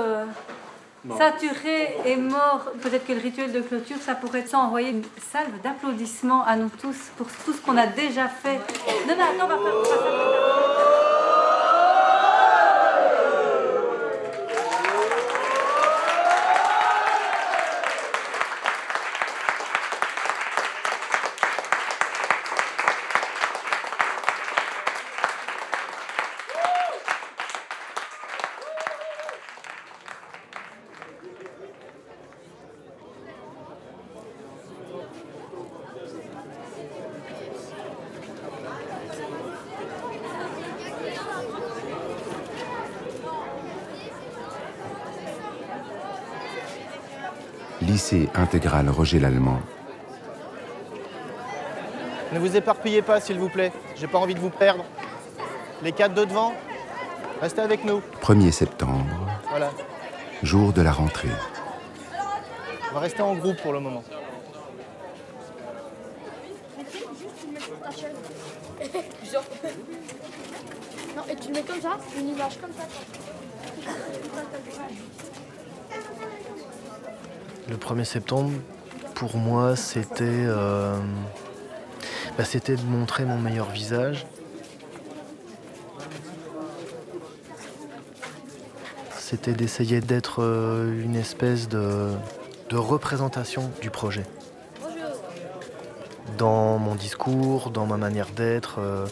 saturés 1.17 1.97
et 2.05 2.17
morts. 2.17 2.67
Peut-être 2.83 3.07
que 3.07 3.13
le 3.13 3.21
rituel 3.21 3.53
de 3.53 3.61
clôture, 3.61 3.97
ça 4.01 4.15
pourrait 4.15 4.41
être 4.41 4.49
ça, 4.49 4.59
envoyer 4.59 4.91
une 4.91 5.03
salve 5.33 5.61
d'applaudissements 5.63 6.45
à 6.45 6.57
nous 6.57 6.71
tous 6.81 6.97
pour 7.17 7.27
tout 7.45 7.53
ce 7.53 7.61
qu'on 7.61 7.77
a 7.77 7.87
déjà 7.87 8.29
fait. 8.29 8.61
Lycée 47.91 48.29
intégral 48.37 48.89
Roger 48.89 49.19
Lallemand, 49.19 49.59
Ne 52.33 52.39
vous 52.39 52.55
éparpillez 52.57 53.03
pas, 53.03 53.21
s'il 53.21 53.37
vous 53.41 53.49
plaît. 53.49 53.73
J'ai 53.97 54.07
pas 54.07 54.19
envie 54.19 54.35
de 54.37 54.39
vous 54.39 54.49
perdre. 54.51 54.85
Les 55.83 55.91
quatre 55.91 56.15
de 56.15 56.25
devant, 56.25 56.53
restez 57.41 57.63
avec 57.63 57.85
nous. 57.85 58.01
1er 58.23 58.53
septembre, 58.53 59.07
Voilà. 59.49 59.71
jour 60.45 60.73
de 60.73 60.83
la 60.83 60.93
rentrée. 60.93 61.35
On 62.93 62.95
va 62.95 63.01
rester 63.01 63.23
en 63.23 63.35
groupe 63.35 63.57
pour 63.61 63.73
le 63.73 63.81
moment. 63.81 64.05
Non, 71.17 71.23
et 71.29 71.35
tu 71.35 71.49
le 71.49 71.55
mets 71.55 71.63
comme 71.63 71.81
ça, 71.81 71.99
une 72.17 72.29
image 72.29 72.57
comme 72.61 72.73
ça. 72.73 72.85
Le 77.71 77.77
1er 77.77 78.03
septembre, 78.05 78.51
pour 79.15 79.37
moi, 79.37 79.77
c'était 79.77 80.25
euh, 80.25 80.99
bah, 82.37 82.45
c'était 82.45 82.75
de 82.75 82.83
montrer 82.83 83.25
mon 83.25 83.39
meilleur 83.39 83.71
visage. 83.71 84.27
C'était 89.17 89.53
d'essayer 89.53 90.01
d'être 90.01 90.43
euh, 90.43 91.01
une 91.05 91.15
espèce 91.15 91.69
de, 91.69 92.09
de 92.71 92.77
représentation 92.77 93.71
du 93.81 93.91
projet. 93.91 94.25
Dans 96.39 96.79
mon 96.79 96.97
discours, 96.97 97.71
dans 97.71 97.87
ma 97.87 97.97
manière 97.97 98.31
d'être. 98.31 98.81
euh, 98.81 99.07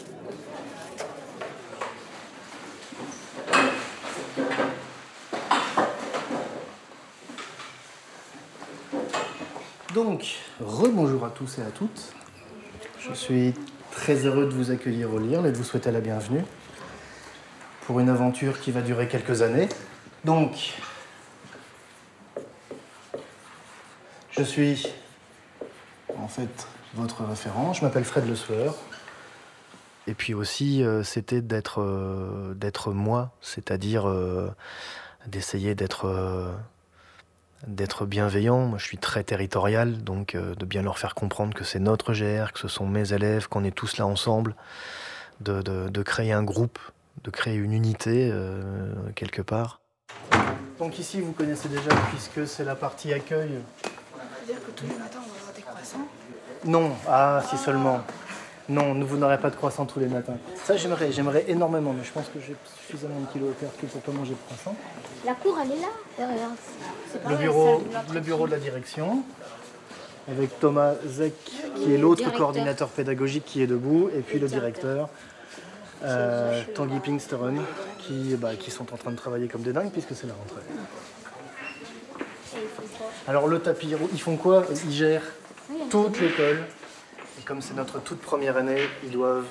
Donc, 10.19 10.35
rebonjour 10.59 11.25
à 11.27 11.31
tous 11.31 11.59
et 11.59 11.63
à 11.63 11.71
toutes. 11.71 12.13
Je 12.99 13.15
suis 13.15 13.55
très 13.93 14.27
heureux 14.27 14.47
de 14.47 14.51
vous 14.51 14.73
accueillir 14.73 15.15
au 15.15 15.21
LIRL 15.21 15.47
et 15.47 15.53
de 15.53 15.57
vous 15.57 15.63
souhaiter 15.63 15.93
la 15.93 16.01
bienvenue 16.01 16.43
pour 17.83 18.01
une 18.01 18.09
aventure 18.09 18.59
qui 18.59 18.73
va 18.73 18.81
durer 18.81 19.07
quelques 19.07 19.43
années. 19.43 19.69
Donc, 20.25 20.75
je 24.33 24.43
suis 24.43 24.89
en 26.17 26.27
fait 26.27 26.67
votre 26.95 27.25
référent. 27.25 27.73
Je 27.73 27.85
m'appelle 27.85 28.05
Fred 28.05 28.27
Le 28.27 28.35
Sueur. 28.35 28.75
Et 30.09 30.15
puis 30.15 30.35
aussi, 30.35 30.83
euh, 30.83 31.05
c'était 31.05 31.43
d'être 31.43 31.81
euh, 31.81 32.55
d'être 32.55 32.91
moi, 32.91 33.31
c'est-à-dire 33.41 34.09
euh, 34.09 34.51
d'essayer 35.29 35.77
d'être 35.77 36.09
d'être 37.67 38.07
bienveillant. 38.07 38.67
Moi, 38.67 38.79
je 38.79 38.85
suis 38.85 38.99
très 38.99 39.25
territorial, 39.25 40.03
donc 40.05 40.35
euh, 40.35 40.55
de 40.55 40.65
bien 40.65 40.83
leur 40.83 40.99
faire 40.99 41.15
comprendre 41.15 41.55
que 41.55 41.65
c'est 41.65 41.79
notre 41.81 42.13
GR, 42.15 42.53
que 42.53 42.59
ce 42.59 42.69
sont 42.69 42.87
mes 42.87 43.13
élèves, 43.13 43.49
qu'on 43.49 43.65
est 43.65 43.73
tous 43.75 43.97
là 43.99 44.07
ensemble, 44.07 44.55
de, 45.41 45.63
de- 45.63 45.89
de 45.89 46.03
créer 46.03 46.33
un 46.33 46.43
groupe, 46.43 46.79
de 47.25 47.31
créer 47.31 47.57
une 47.57 47.73
unité 47.73 48.31
euh, 48.33 48.93
quelque 49.17 49.43
part. 49.43 49.81
Donc 50.79 50.99
ici, 50.99 51.21
vous 51.21 51.33
connaissez 51.33 51.69
déjà 51.69 51.91
puisque 52.11 52.47
c'est 52.47 52.65
la 52.65 52.77
partie 52.77 53.13
accueil. 53.13 53.51
C'est-à-dire 53.83 54.65
que 54.65 54.71
tous 54.71 54.87
les 54.87 54.97
matins, 54.99 55.19
on 55.19 55.29
va 55.33 55.39
avoir 55.41 55.55
des 55.55 55.63
croissants? 55.63 56.07
Non, 56.65 56.93
ah 57.09 57.43
si 57.49 57.57
seulement. 57.57 58.01
Non, 58.69 58.95
nous, 58.95 59.07
vous 59.07 59.17
n'aurez 59.17 59.39
pas 59.39 59.49
de 59.49 59.57
croissant 59.57 59.87
tous 59.87 59.99
les 59.99 60.09
matins. 60.09 60.37
Ça, 60.65 60.77
j'aimerais, 60.77 61.11
j'aimerais 61.11 61.45
énormément, 61.49 61.95
mais 61.95 62.05
je 62.05 62.13
pense 62.13 62.27
que 62.27 62.39
j'ai 62.39 62.55
suffisamment 62.87 63.21
de 63.21 63.33
kilos 63.33 63.51
au 63.51 63.53
perdu 63.53 63.87
pour 63.87 64.01
pas 64.03 64.13
manger 64.13 64.33
de 64.33 64.37
croissant. 64.47 64.77
La 65.25 65.35
cour, 65.35 65.59
elle 65.63 65.73
est 65.73 65.81
là, 65.81 65.89
derrière. 66.19 66.51
C'est 67.11 67.23
pas 67.23 67.31
Le 67.31 67.37
bureau, 67.37 67.83
de 68.09 68.15
le 68.15 68.21
bureau 68.21 68.47
de 68.47 68.53
la 68.53 68.59
direction, 68.59 69.23
avec 70.31 70.61
Thomas 70.61 70.95
Zek, 71.07 71.33
qui 71.77 71.95
est 71.95 71.99
l'autre 71.99 72.31
coordinateur 72.33 72.89
pédagogique 72.89 73.45
qui 73.47 73.63
est 73.63 73.67
debout, 73.67 74.11
et 74.15 74.21
puis 74.21 74.39
le 74.39 74.49
directeur, 74.49 75.09
euh, 76.05 76.63
Tanguy 76.75 77.01
Pinksteren, 77.01 77.63
qui, 77.99 78.37
bah, 78.37 78.55
qui 78.55 78.71
sont 78.71 78.93
en 78.93 78.97
train 78.97 79.11
de 79.11 79.17
travailler 79.17 79.49
comme 79.49 79.63
des 79.63 79.73
dingues 79.73 79.91
puisque 79.91 80.15
c'est 80.15 80.27
la 80.27 80.35
rentrée. 80.35 80.63
Alors 83.27 83.47
le 83.47 83.59
tapis 83.61 83.95
ils 84.13 84.21
font 84.21 84.37
quoi? 84.37 84.65
Ils 84.87 84.93
gèrent 84.93 85.23
toute 85.91 86.21
l'école. 86.21 86.65
Comme 87.49 87.63
c'est 87.63 87.73
notre 87.73 87.99
toute 88.01 88.21
première 88.21 88.59
année, 88.59 88.83
ils 89.03 89.11
doivent 89.11 89.47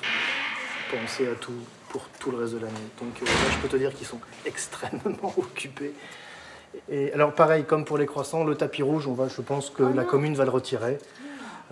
penser 0.88 1.26
à 1.26 1.34
tout 1.34 1.50
pour 1.88 2.02
tout 2.20 2.30
le 2.30 2.36
reste 2.38 2.54
de 2.54 2.60
l'année. 2.60 2.74
Donc 3.00 3.20
euh, 3.20 3.24
là, 3.24 3.32
je 3.50 3.58
peux 3.58 3.66
te 3.66 3.76
dire 3.76 3.92
qu'ils 3.92 4.06
sont 4.06 4.20
extrêmement 4.46 5.34
occupés. 5.36 5.92
Et 6.88 7.12
alors 7.12 7.34
pareil, 7.34 7.64
comme 7.64 7.84
pour 7.84 7.98
les 7.98 8.06
croissants, 8.06 8.44
le 8.44 8.54
tapis 8.54 8.84
rouge, 8.84 9.08
on 9.08 9.14
va, 9.14 9.26
je 9.26 9.42
pense 9.42 9.70
que 9.70 9.82
la 9.82 10.04
commune 10.04 10.36
va 10.36 10.44
le 10.44 10.50
retirer. 10.50 10.98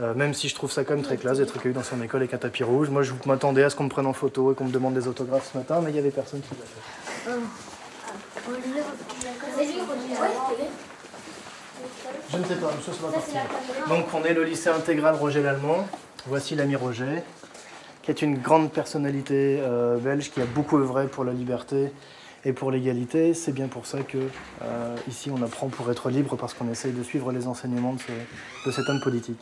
Euh, 0.00 0.14
même 0.14 0.34
si 0.34 0.48
je 0.48 0.56
trouve 0.56 0.72
ça 0.72 0.82
quand 0.82 0.94
même 0.94 1.04
très 1.04 1.16
classe 1.16 1.38
d'être 1.38 1.56
accueilli 1.56 1.72
dans 1.72 1.84
son 1.84 2.02
école 2.02 2.22
avec 2.22 2.34
un 2.34 2.38
tapis 2.38 2.64
rouge. 2.64 2.90
Moi, 2.90 3.04
je 3.04 3.12
m'attendais 3.24 3.62
à 3.62 3.70
ce 3.70 3.76
qu'on 3.76 3.84
me 3.84 3.88
prenne 3.88 4.06
en 4.06 4.12
photo 4.12 4.50
et 4.50 4.56
qu'on 4.56 4.64
me 4.64 4.72
demande 4.72 4.94
des 4.94 5.06
autographes 5.06 5.52
ce 5.52 5.58
matin, 5.58 5.80
mais 5.80 5.90
il 5.90 5.92
n'y 5.92 6.00
avait 6.00 6.10
personne 6.10 6.40
qui 6.40 6.48
l'a 6.50 6.64
fait. 6.66 7.30
Je 12.32 12.36
ne 12.36 12.44
sais 12.44 12.56
pas, 12.56 12.72
monsieur, 12.76 12.92
ça 12.92 13.06
va 13.06 13.12
partir. 13.12 13.40
Donc, 13.88 14.06
on 14.12 14.24
est 14.24 14.34
le 14.34 14.42
lycée 14.42 14.70
intégral 14.70 15.14
Roger 15.14 15.42
Lallemand. 15.42 15.86
Voici 16.28 16.54
l'ami 16.56 16.74
Roger, 16.76 17.22
qui 18.02 18.10
est 18.10 18.22
une 18.22 18.38
grande 18.38 18.72
personnalité 18.72 19.58
euh, 19.60 19.96
belge 19.98 20.30
qui 20.30 20.40
a 20.40 20.44
beaucoup 20.44 20.76
œuvré 20.78 21.06
pour 21.06 21.24
la 21.24 21.32
liberté 21.32 21.92
et 22.44 22.52
pour 22.52 22.70
l'égalité. 22.70 23.32
C'est 23.34 23.52
bien 23.52 23.68
pour 23.68 23.86
ça 23.86 23.98
que 24.02 24.18
euh, 24.62 24.96
ici 25.08 25.30
on 25.30 25.40
apprend 25.42 25.68
pour 25.68 25.90
être 25.90 26.10
libre 26.10 26.36
parce 26.36 26.54
qu'on 26.54 26.68
essaye 26.70 26.92
de 26.92 27.02
suivre 27.02 27.30
les 27.32 27.46
enseignements 27.46 27.92
de, 27.94 28.00
ce- 28.00 28.68
de 28.68 28.72
cet 28.72 28.88
homme 28.88 29.00
politique. 29.00 29.40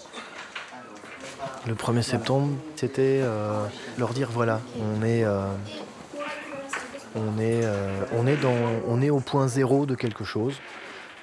Le 1.67 1.75
1er 1.75 2.03
septembre, 2.03 2.53
c'était 2.77 3.21
euh, 3.23 3.65
leur 3.99 4.13
dire 4.13 4.29
voilà, 4.31 4.61
on 4.79 5.03
est, 5.05 5.25
on, 7.17 7.39
est, 7.39 7.63
on 8.87 9.01
est 9.03 9.11
au 9.11 9.21
point 9.21 9.49
zéro 9.49 9.87
de 9.87 9.95
quelque 9.95 10.25
chose, 10.25 10.55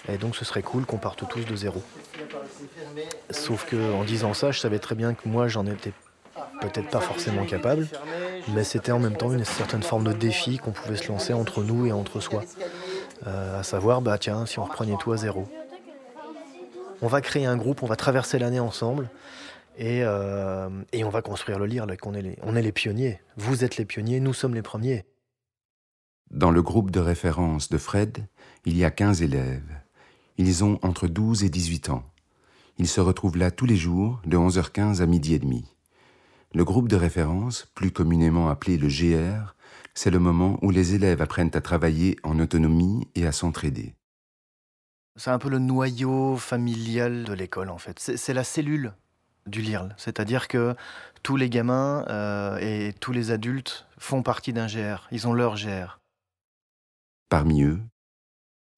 et 0.09 0.17
donc 0.17 0.35
ce 0.35 0.43
serait 0.45 0.63
cool 0.63 0.85
qu'on 0.85 0.97
parte 0.97 1.27
tous 1.29 1.45
de 1.45 1.55
zéro. 1.55 1.83
Sauf 3.29 3.65
que 3.65 3.93
en 3.93 4.03
disant 4.03 4.33
ça, 4.33 4.51
je 4.51 4.59
savais 4.59 4.79
très 4.79 4.95
bien 4.95 5.13
que 5.13 5.27
moi 5.27 5.47
j'en 5.47 5.65
étais 5.65 5.93
peut-être 6.61 6.89
pas 6.89 6.99
forcément 6.99 7.45
capable, 7.45 7.87
mais 8.53 8.63
c'était 8.63 8.91
en 8.91 8.99
même 8.99 9.17
temps 9.17 9.31
une 9.33 9.45
certaine 9.45 9.83
forme 9.83 10.05
de 10.05 10.13
défi 10.13 10.57
qu'on 10.57 10.71
pouvait 10.71 10.95
se 10.95 11.07
lancer 11.07 11.33
entre 11.33 11.63
nous 11.63 11.85
et 11.85 11.91
entre 11.91 12.19
soi. 12.19 12.43
Euh, 13.27 13.59
à 13.59 13.63
savoir, 13.63 14.01
bah 14.01 14.17
tiens, 14.17 14.45
si 14.45 14.59
on 14.59 14.63
reprenait 14.63 14.97
tout 14.99 15.11
à 15.11 15.17
zéro. 15.17 15.47
On 17.01 17.07
va 17.07 17.21
créer 17.21 17.45
un 17.45 17.57
groupe, 17.57 17.83
on 17.83 17.87
va 17.87 17.95
traverser 17.95 18.39
l'année 18.39 18.59
ensemble, 18.59 19.09
et, 19.77 20.03
euh, 20.03 20.69
on 20.93 21.09
va 21.09 21.21
construire 21.21 21.59
le 21.59 21.65
lire. 21.65 21.85
on 22.03 22.55
est 22.55 22.61
les 22.61 22.71
pionniers. 22.71 23.19
Vous 23.37 23.63
êtes 23.63 23.77
les 23.77 23.85
pionniers, 23.85 24.19
nous 24.19 24.33
sommes 24.33 24.53
les 24.53 24.61
premiers. 24.61 25.05
Dans 26.29 26.51
le 26.51 26.61
groupe 26.61 26.91
de 26.91 26.99
référence 26.99 27.69
de 27.69 27.77
Fred, 27.77 28.25
il 28.65 28.77
y 28.77 28.85
a 28.85 28.91
15 28.91 29.21
élèves. 29.21 29.81
Ils 30.37 30.63
ont 30.63 30.79
entre 30.81 31.07
12 31.07 31.43
et 31.43 31.49
18 31.49 31.89
ans. 31.89 32.03
Ils 32.81 32.87
se 32.87 32.99
retrouvent 32.99 33.37
là 33.37 33.51
tous 33.51 33.67
les 33.67 33.75
jours, 33.75 34.19
de 34.25 34.35
11h15 34.35 35.03
à 35.03 35.05
midi 35.05 35.35
et 35.35 35.39
demi. 35.39 35.77
Le 36.55 36.65
groupe 36.65 36.87
de 36.87 36.95
référence, 36.95 37.67
plus 37.75 37.91
communément 37.91 38.49
appelé 38.49 38.75
le 38.75 38.87
GR, 38.87 39.53
c'est 39.93 40.09
le 40.09 40.17
moment 40.17 40.57
où 40.63 40.71
les 40.71 40.95
élèves 40.95 41.21
apprennent 41.21 41.51
à 41.53 41.61
travailler 41.61 42.17
en 42.23 42.39
autonomie 42.39 43.07
et 43.13 43.27
à 43.27 43.31
s'entraider. 43.31 43.93
C'est 45.15 45.29
un 45.29 45.37
peu 45.37 45.49
le 45.49 45.59
noyau 45.59 46.37
familial 46.37 47.23
de 47.25 47.33
l'école 47.33 47.69
en 47.69 47.77
fait. 47.77 47.99
C'est 47.99 48.17
c'est 48.17 48.33
la 48.33 48.43
cellule 48.43 48.93
du 49.45 49.61
LIRL. 49.61 49.93
C'est-à-dire 49.99 50.47
que 50.47 50.73
tous 51.21 51.37
les 51.37 51.51
gamins 51.51 52.03
euh, 52.07 52.57
et 52.57 52.93
tous 52.99 53.11
les 53.11 53.29
adultes 53.29 53.85
font 53.99 54.23
partie 54.23 54.53
d'un 54.53 54.65
GR. 54.65 55.07
Ils 55.11 55.27
ont 55.27 55.33
leur 55.33 55.53
GR. 55.53 55.99
Parmi 57.29 57.61
eux, 57.61 57.79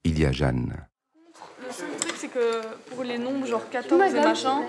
il 0.04 0.20
y 0.20 0.26
a 0.26 0.34
Jeanne. 0.34 0.88
Le 1.66 1.72
seul 1.72 1.98
truc, 1.98 2.16
c'est 2.18 2.23
que 2.34 2.62
pour 2.94 3.04
les 3.04 3.18
nombres, 3.18 3.46
genre 3.46 3.68
14 3.70 4.14
et 4.16 4.20
machin, 4.22 4.62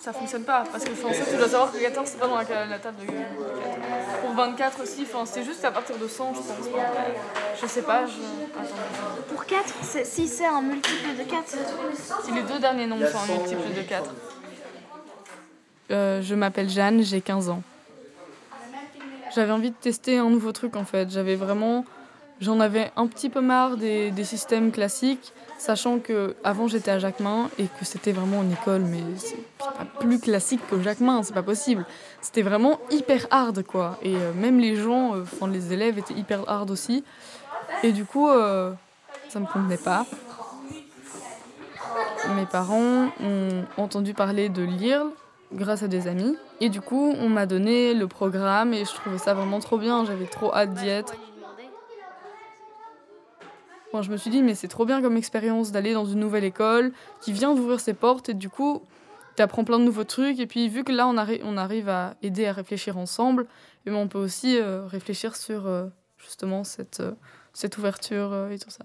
ça 0.00 0.12
fonctionne 0.12 0.44
pas. 0.44 0.64
Parce 0.70 0.84
que 0.84 0.90
enfin, 0.92 1.12
ça, 1.12 1.24
tu 1.30 1.36
dois 1.36 1.48
savoir 1.48 1.72
que 1.72 1.78
14, 1.78 2.08
c'est 2.08 2.18
pas 2.18 2.26
dans 2.28 2.36
la, 2.36 2.66
la 2.66 2.78
table 2.78 2.96
de 3.00 3.06
4. 3.06 3.16
Pour 4.22 4.32
24 4.34 4.82
aussi, 4.82 5.06
c'est 5.26 5.44
juste 5.44 5.64
à 5.64 5.70
partir 5.70 5.96
de 5.98 6.06
100, 6.08 6.34
je 6.34 6.38
pense. 6.40 6.68
Je 7.60 7.66
sais 7.66 7.82
pas, 7.82 8.04
je. 8.06 8.12
Attends. 8.12 9.22
Pour 9.28 9.44
4, 9.46 9.74
c'est- 9.82 10.04
si 10.04 10.26
c'est 10.26 10.46
un 10.46 10.62
multiple 10.62 11.16
de 11.18 11.22
4. 11.24 11.56
Si 12.24 12.32
les 12.32 12.42
deux 12.42 12.58
derniers 12.58 12.86
nombres 12.86 13.06
sont 13.08 13.18
un 13.18 13.38
multiple 13.38 13.72
de 13.76 13.82
4. 13.82 14.10
Euh, 15.90 16.22
je 16.22 16.34
m'appelle 16.34 16.68
Jeanne, 16.70 17.02
j'ai 17.02 17.20
15 17.20 17.48
ans. 17.50 17.62
J'avais 19.34 19.52
envie 19.52 19.70
de 19.70 19.76
tester 19.76 20.18
un 20.18 20.28
nouveau 20.30 20.52
truc 20.52 20.76
en 20.76 20.84
fait. 20.84 21.10
J'avais 21.10 21.36
vraiment. 21.36 21.84
J'en 22.40 22.58
avais 22.60 22.90
un 22.96 23.06
petit 23.06 23.28
peu 23.30 23.40
marre 23.40 23.76
des, 23.76 24.10
des 24.10 24.24
systèmes 24.24 24.72
classiques, 24.72 25.32
sachant 25.58 25.98
que 25.98 26.34
avant 26.44 26.66
j'étais 26.68 26.90
à 26.90 26.98
Jacquemin 26.98 27.48
et 27.58 27.64
que 27.64 27.84
c'était 27.84 28.12
vraiment 28.12 28.42
une 28.42 28.52
école, 28.52 28.82
mais 28.82 29.02
c'est 29.16 29.36
pas 29.58 29.86
plus 30.00 30.18
classique 30.18 30.60
que 30.70 30.80
Jacquemin, 30.80 31.22
c'est 31.22 31.34
pas 31.34 31.42
possible. 31.42 31.84
C'était 32.20 32.42
vraiment 32.42 32.80
hyper 32.90 33.26
hard 33.30 33.62
quoi. 33.64 33.98
Et 34.02 34.14
euh, 34.16 34.32
même 34.34 34.58
les 34.58 34.76
gens, 34.76 35.14
euh, 35.14 35.46
les 35.48 35.72
élèves 35.72 35.98
étaient 35.98 36.14
hyper 36.14 36.48
hard 36.48 36.70
aussi. 36.70 37.04
Et 37.82 37.92
du 37.92 38.04
coup, 38.04 38.28
euh, 38.28 38.72
ça 39.28 39.40
me 39.40 39.46
convenait 39.46 39.76
pas. 39.76 40.06
Mes 42.36 42.46
parents 42.46 43.08
ont 43.20 43.64
entendu 43.76 44.14
parler 44.14 44.48
de 44.48 44.62
l'IRL 44.62 45.08
grâce 45.52 45.82
à 45.82 45.88
des 45.88 46.06
amis. 46.06 46.36
Et 46.60 46.68
du 46.68 46.80
coup, 46.80 47.14
on 47.18 47.28
m'a 47.28 47.46
donné 47.46 47.94
le 47.94 48.06
programme 48.06 48.72
et 48.72 48.84
je 48.84 48.94
trouvais 48.94 49.18
ça 49.18 49.34
vraiment 49.34 49.60
trop 49.60 49.78
bien. 49.78 50.04
J'avais 50.04 50.26
trop 50.26 50.54
hâte 50.54 50.74
d'y 50.74 50.88
être. 50.88 51.14
Je 54.00 54.10
me 54.10 54.16
suis 54.16 54.30
dit, 54.30 54.42
mais 54.42 54.54
c'est 54.54 54.68
trop 54.68 54.86
bien 54.86 55.02
comme 55.02 55.16
expérience 55.18 55.70
d'aller 55.70 55.92
dans 55.92 56.06
une 56.06 56.20
nouvelle 56.20 56.44
école 56.44 56.92
qui 57.20 57.32
vient 57.32 57.54
d'ouvrir 57.54 57.78
ses 57.78 57.92
portes 57.92 58.30
et 58.30 58.34
du 58.34 58.48
coup, 58.48 58.82
tu 59.36 59.42
apprends 59.42 59.64
plein 59.64 59.78
de 59.78 59.84
nouveaux 59.84 60.04
trucs. 60.04 60.40
Et 60.40 60.46
puis, 60.46 60.68
vu 60.68 60.82
que 60.82 60.92
là, 60.92 61.06
on, 61.06 61.14
arri- 61.16 61.40
on 61.44 61.58
arrive 61.58 61.88
à 61.90 62.16
aider 62.22 62.46
à 62.46 62.52
réfléchir 62.52 62.96
ensemble, 62.96 63.46
et 63.84 63.90
ben, 63.90 63.96
on 63.96 64.08
peut 64.08 64.18
aussi 64.18 64.56
euh, 64.58 64.86
réfléchir 64.86 65.36
sur 65.36 65.66
euh, 65.66 65.88
justement 66.16 66.64
cette, 66.64 67.00
euh, 67.00 67.68
ouverture 67.78 68.48
et 68.50 68.58
tout 68.58 68.70
ça. 68.70 68.84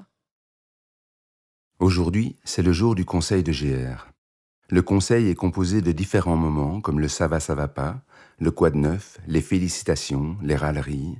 Aujourd'hui, 1.79 2.35
c'est 2.43 2.63
le 2.63 2.73
jour 2.73 2.95
du 2.95 3.05
conseil 3.05 3.43
de 3.43 3.51
GR. 3.51 4.07
Le 4.69 4.81
conseil 4.81 5.29
est 5.29 5.35
composé 5.35 5.81
de 5.81 5.93
différents 5.93 6.35
moments 6.35 6.81
comme 6.81 6.99
le 6.99 7.07
ça 7.07 7.27
va, 7.27 7.39
ça 7.39 7.55
va 7.55 7.69
pas, 7.69 8.01
le 8.39 8.51
quoi 8.51 8.69
de 8.69 8.77
neuf, 8.77 9.19
les 9.27 9.41
félicitations, 9.41 10.37
les 10.41 10.55
râleries. 10.57 11.19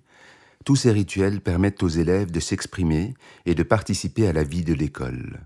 Tous 0.68 0.76
ces 0.76 0.92
rituels 0.92 1.40
permettent 1.40 1.82
aux 1.82 1.88
élèves 1.88 2.30
de 2.30 2.42
s'exprimer 2.42 3.14
et 3.46 3.56
de 3.56 3.64
participer 3.64 4.28
à 4.28 4.34
la 4.34 4.44
vie 4.44 4.66
de 4.66 4.74
l'école. 4.74 5.40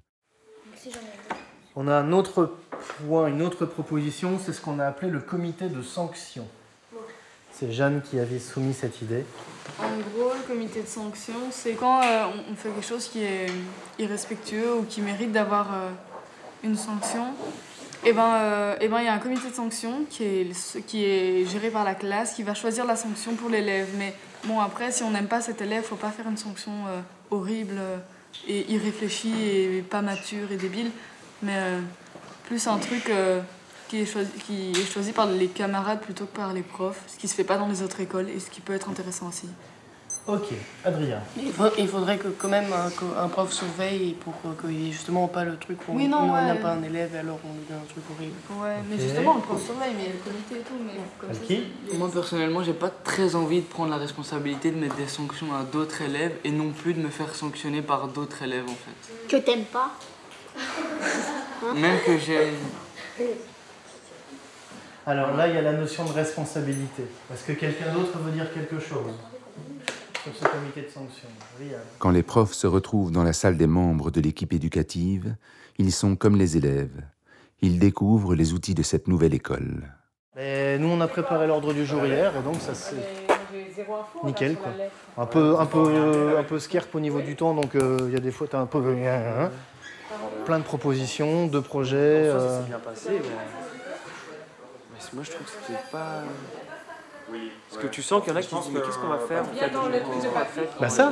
On 1.75 1.87
a 1.87 1.93
un 1.93 2.11
autre 2.11 2.55
point, 3.07 3.27
une 3.27 3.43
autre 3.43 3.67
proposition, 3.67 4.39
c'est 4.43 4.51
ce 4.51 4.59
qu'on 4.59 4.79
a 4.79 4.87
appelé 4.87 5.11
le 5.11 5.19
comité 5.19 5.69
de 5.69 5.83
sanction. 5.83 6.47
C'est 7.51 7.71
Jeanne 7.71 8.01
qui 8.01 8.17
avait 8.17 8.39
soumis 8.39 8.73
cette 8.73 8.99
idée. 9.03 9.23
En 9.77 9.89
gros, 10.09 10.31
le 10.33 10.41
comité 10.51 10.81
de 10.81 10.87
sanction, 10.87 11.35
c'est 11.51 11.73
quand 11.73 12.01
euh, 12.01 12.25
on- 12.49 12.55
fait 12.55 12.69
quelque 12.69 12.83
chose 12.87 13.07
qui 13.07 13.21
est 13.21 13.45
irrespectueux 13.99 14.73
ou 14.75 14.85
qui 14.85 15.01
mérite 15.01 15.31
d'avoir 15.31 15.71
euh, 15.71 15.89
une 16.63 16.75
sanction. 16.75 17.27
Et 18.03 18.13
ben, 18.13 18.33
euh, 18.37 18.75
eh 18.81 18.87
ben, 18.87 18.97
il 19.01 19.05
y 19.05 19.07
a 19.07 19.13
un 19.13 19.19
comité 19.19 19.51
de 19.51 19.53
sanction 19.53 20.03
qui 20.09 20.23
est, 20.23 20.85
qui 20.87 21.05
est 21.05 21.45
géré 21.45 21.69
par 21.69 21.83
la 21.83 21.93
classe, 21.93 22.33
qui 22.33 22.41
va 22.41 22.55
choisir 22.55 22.85
la 22.85 22.95
sanction 22.95 23.35
pour 23.35 23.49
l'élève. 23.51 23.87
Mais 23.99 24.15
bon, 24.45 24.59
après, 24.59 24.91
si 24.91 25.03
on 25.03 25.11
n'aime 25.11 25.27
pas 25.27 25.41
cet 25.41 25.61
élève, 25.61 25.83
faut 25.83 25.95
pas 25.95 26.11
faire 26.11 26.27
une 26.27 26.37
sanction 26.37 26.71
euh, 26.87 27.01
horrible 27.29 27.75
euh, 27.77 27.97
et 28.47 28.71
irréfléchie 28.71 29.33
et 29.43 29.81
pas 29.81 30.01
mature 30.01 30.51
et 30.51 30.57
débile, 30.57 30.91
mais 31.41 31.55
euh, 31.55 31.79
plus 32.45 32.67
un 32.67 32.77
truc 32.77 33.11
qui, 33.87 34.01
est 34.01 34.05
choisi, 34.05 34.31
qui 34.45 34.71
est 34.71 34.91
choisi 34.91 35.11
par 35.11 35.27
les 35.27 35.47
camarades 35.47 36.01
plutôt 36.01 36.25
que 36.25 36.35
par 36.35 36.53
les 36.53 36.61
profs, 36.61 37.01
ce 37.07 37.17
qui 37.17 37.27
se 37.27 37.35
fait 37.35 37.43
pas 37.43 37.57
dans 37.57 37.67
les 37.67 37.81
autres 37.81 37.99
écoles 37.99 38.29
et 38.29 38.39
ce 38.39 38.49
qui 38.49 38.61
peut 38.61 38.73
être 38.73 38.89
intéressant 38.89 39.27
aussi. 39.27 39.47
Ok, 40.27 40.49
Adrien. 40.85 41.19
Il, 41.35 41.51
faut- 41.51 41.63
il 41.79 41.87
faudrait 41.87 42.17
que 42.17 42.27
quand 42.27 42.47
même 42.47 42.71
un, 42.71 42.89
qu'un 42.91 43.27
prof 43.27 43.51
surveille 43.51 44.13
pour 44.13 44.33
euh, 44.45 44.53
qu'il 44.61 44.77
n'y 44.77 44.89
ait 44.89 44.91
justement 44.91 45.27
pas 45.27 45.43
le 45.43 45.57
truc 45.57 45.79
où 45.89 45.95
Oui, 45.95 46.07
non, 46.07 46.19
on 46.29 46.33
ouais. 46.33 46.45
n'a 46.45 46.55
pas 46.55 46.73
un 46.73 46.83
élève 46.83 47.15
et 47.15 47.19
alors 47.19 47.39
on 47.43 47.53
lui 47.53 47.65
donne 47.67 47.79
un 47.79 47.91
truc 47.91 48.03
horrible. 48.15 48.35
Ouais, 48.61 48.75
mais 48.87 48.99
justement, 49.01 49.33
le 49.35 49.41
prof 49.41 49.61
surveille, 49.65 49.93
mais 49.97 50.03
il 50.03 50.07
y 50.07 50.09
a 50.09 50.13
le 50.13 50.19
comité 50.19 50.55
et 50.55 50.59
tout, 50.59 50.75
mais 50.85 51.01
comme 51.19 51.33
ça, 51.33 51.97
Moi 51.97 52.09
personnellement, 52.13 52.61
j'ai 52.63 52.73
pas 52.73 52.89
très 52.89 53.33
envie 53.35 53.61
de 53.61 53.65
prendre 53.65 53.89
la 53.89 53.97
responsabilité 53.97 54.69
de 54.71 54.77
mettre 54.77 54.95
des 54.95 55.07
sanctions 55.07 55.53
à 55.55 55.63
d'autres 55.63 56.01
élèves 56.03 56.37
et 56.43 56.51
non 56.51 56.69
plus 56.69 56.93
de 56.93 56.99
me 57.01 57.09
faire 57.09 57.33
sanctionner 57.33 57.81
par 57.81 58.07
d'autres 58.07 58.43
élèves 58.43 58.65
en 58.65 58.67
fait. 58.67 59.27
Que 59.27 59.37
t'aimes 59.43 59.65
pas. 59.65 59.89
Même 61.73 61.97
que 62.05 62.17
j'ai. 62.19 62.53
Alors 65.07 65.35
là, 65.35 65.47
il 65.47 65.55
y 65.55 65.57
a 65.57 65.61
la 65.63 65.73
notion 65.73 66.05
de 66.05 66.11
responsabilité. 66.13 67.03
Est-ce 67.33 67.43
que 67.43 67.53
quelqu'un 67.53 67.91
d'autre 67.91 68.17
veut 68.19 68.31
dire 68.31 68.53
quelque 68.53 68.79
chose? 68.79 69.13
Sur 70.23 70.35
ce 70.35 70.43
comité 70.43 70.81
de 70.83 70.89
sanction 70.89 71.27
Riyad. 71.57 71.81
Quand 71.99 72.11
les 72.11 72.23
profs 72.23 72.53
se 72.53 72.67
retrouvent 72.67 73.11
dans 73.11 73.23
la 73.23 73.33
salle 73.33 73.57
des 73.57 73.67
membres 73.67 74.11
de 74.11 74.21
l'équipe 74.21 74.53
éducative, 74.53 75.35
ils 75.77 75.91
sont 75.91 76.15
comme 76.15 76.35
les 76.35 76.57
élèves. 76.57 77.01
Ils 77.61 77.79
découvrent 77.79 78.35
les 78.35 78.53
outils 78.53 78.75
de 78.75 78.83
cette 78.83 79.07
nouvelle 79.07 79.33
école. 79.33 79.83
Mais 80.35 80.77
nous, 80.77 80.87
on 80.87 81.01
a 81.01 81.07
préparé 81.07 81.47
l'ordre 81.47 81.73
du 81.73 81.85
jour 81.85 82.05
hier, 82.05 82.35
et 82.37 82.41
donc 82.41 82.61
ça 82.61 82.73
c'est 82.73 82.95
nickel 84.23 84.55
quoi. 84.55 84.71
Un 85.17 85.25
peu, 85.25 85.59
un 85.59 85.65
peu, 85.65 86.37
un 86.37 86.43
peu 86.43 86.59
scarpe 86.59 86.95
au 86.95 86.99
niveau 86.99 87.21
du 87.21 87.35
temps, 87.35 87.53
donc 87.53 87.75
euh, 87.75 88.05
il 88.07 88.13
y 88.13 88.15
a 88.15 88.19
des 88.19 88.31
fois 88.31 88.47
t'as 88.49 88.59
un 88.59 88.65
peu 88.65 88.79
hein, 88.79 89.51
plein 90.45 90.59
de 90.59 90.63
propositions, 90.63 91.47
de 91.47 91.59
projets. 91.59 92.29
Ça, 92.31 92.39
ça 92.39 92.45
euh, 92.45 92.61
s'est 92.61 92.67
bien 92.67 92.79
passé, 92.79 93.09
mais... 93.11 93.19
mais 94.93 94.99
moi 95.13 95.23
je 95.23 95.31
trouve 95.31 95.45
que 95.45 95.51
c'était 95.67 95.79
pas. 95.91 96.23
Parce 97.69 97.81
que 97.83 97.87
tu 97.87 98.01
sens 98.01 98.21
qu'il 98.23 98.31
y 98.31 98.35
en 98.35 98.39
a 98.39 98.41
qui 98.41 98.53
disent 98.55 98.69
mais 98.73 98.81
qu'est-ce 98.81 98.97
qu'on 98.97 99.07
va 99.07 99.19
faire 99.19 99.41
en 99.43 99.55
fait 99.55 99.69
dans 99.69 99.85
le 99.87 99.99
truc 99.99 100.21
de 100.23 100.27
papier. 100.29 100.63
Bah 100.79 100.89
ça. 100.89 101.09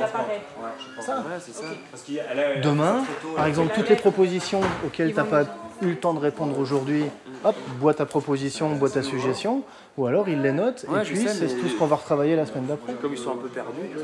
Demain, 2.62 3.04
par 3.36 3.46
exemple, 3.46 3.72
toutes 3.74 3.88
les 3.88 3.96
propositions 3.96 4.60
auxquelles 4.86 5.10
tu 5.10 5.16
n'as 5.16 5.24
pas 5.24 5.42
eu 5.82 5.86
le 5.90 5.96
temps 5.96 6.12
de 6.12 6.18
répondre 6.18 6.58
aujourd'hui, 6.58 7.04
hop, 7.44 7.56
bois 7.78 7.94
ta 7.94 8.04
proposition, 8.04 8.70
bois 8.74 8.90
ta 8.90 9.02
suggestion, 9.02 9.62
ou 9.96 10.06
alors 10.06 10.28
il 10.28 10.42
les 10.42 10.52
note, 10.52 10.84
Ouais, 10.88 11.00
et 11.00 11.04
puis 11.04 11.26
c'est 11.26 11.46
tout 11.58 11.68
ce 11.68 11.74
qu'on 11.76 11.86
va 11.86 11.96
retravailler 11.96 12.36
la 12.36 12.44
semaine 12.44 12.66
d'après. 12.66 12.92
Comme 12.94 13.12
ils 13.12 13.18
sont 13.18 13.32
un 13.32 13.36
peu 13.36 13.48
perdus, 13.48 13.80
ils 13.82 13.96
peu- 13.96 14.02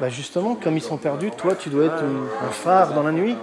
Bah 0.00 0.08
justement, 0.10 0.54
comme 0.56 0.76
ils 0.76 0.82
sont 0.82 0.98
perdus, 0.98 1.30
toi 1.30 1.54
tu 1.54 1.70
dois 1.70 1.86
être 1.86 2.02
un, 2.04 2.46
un 2.46 2.50
phare 2.50 2.92
dans 2.92 3.02
la 3.02 3.12
nuit. 3.12 3.34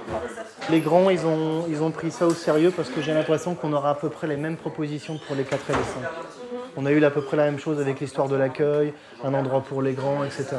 Les 0.69 0.81
grands, 0.81 1.09
ils 1.09 1.25
ont, 1.25 1.65
ils 1.67 1.81
ont 1.81 1.89
pris 1.91 2.11
ça 2.11 2.27
au 2.27 2.33
sérieux 2.33 2.71
parce 2.75 2.89
que 2.89 3.01
j'ai 3.01 3.13
l'impression 3.13 3.55
qu'on 3.55 3.73
aura 3.73 3.89
à 3.91 3.95
peu 3.95 4.09
près 4.09 4.27
les 4.27 4.37
mêmes 4.37 4.55
propositions 4.57 5.19
pour 5.25 5.35
les 5.35 5.43
4 5.43 5.69
et 5.69 5.73
les 5.73 5.79
5. 5.79 5.83
On 6.75 6.85
a 6.85 6.91
eu 6.91 7.03
à 7.03 7.11
peu 7.11 7.21
près 7.21 7.37
la 7.37 7.45
même 7.45 7.59
chose 7.59 7.79
avec 7.79 7.99
l'histoire 7.99 8.27
de 8.27 8.35
l'accueil, 8.35 8.93
un 9.23 9.33
endroit 9.33 9.61
pour 9.61 9.81
les 9.81 9.93
grands, 9.93 10.23
etc. 10.23 10.55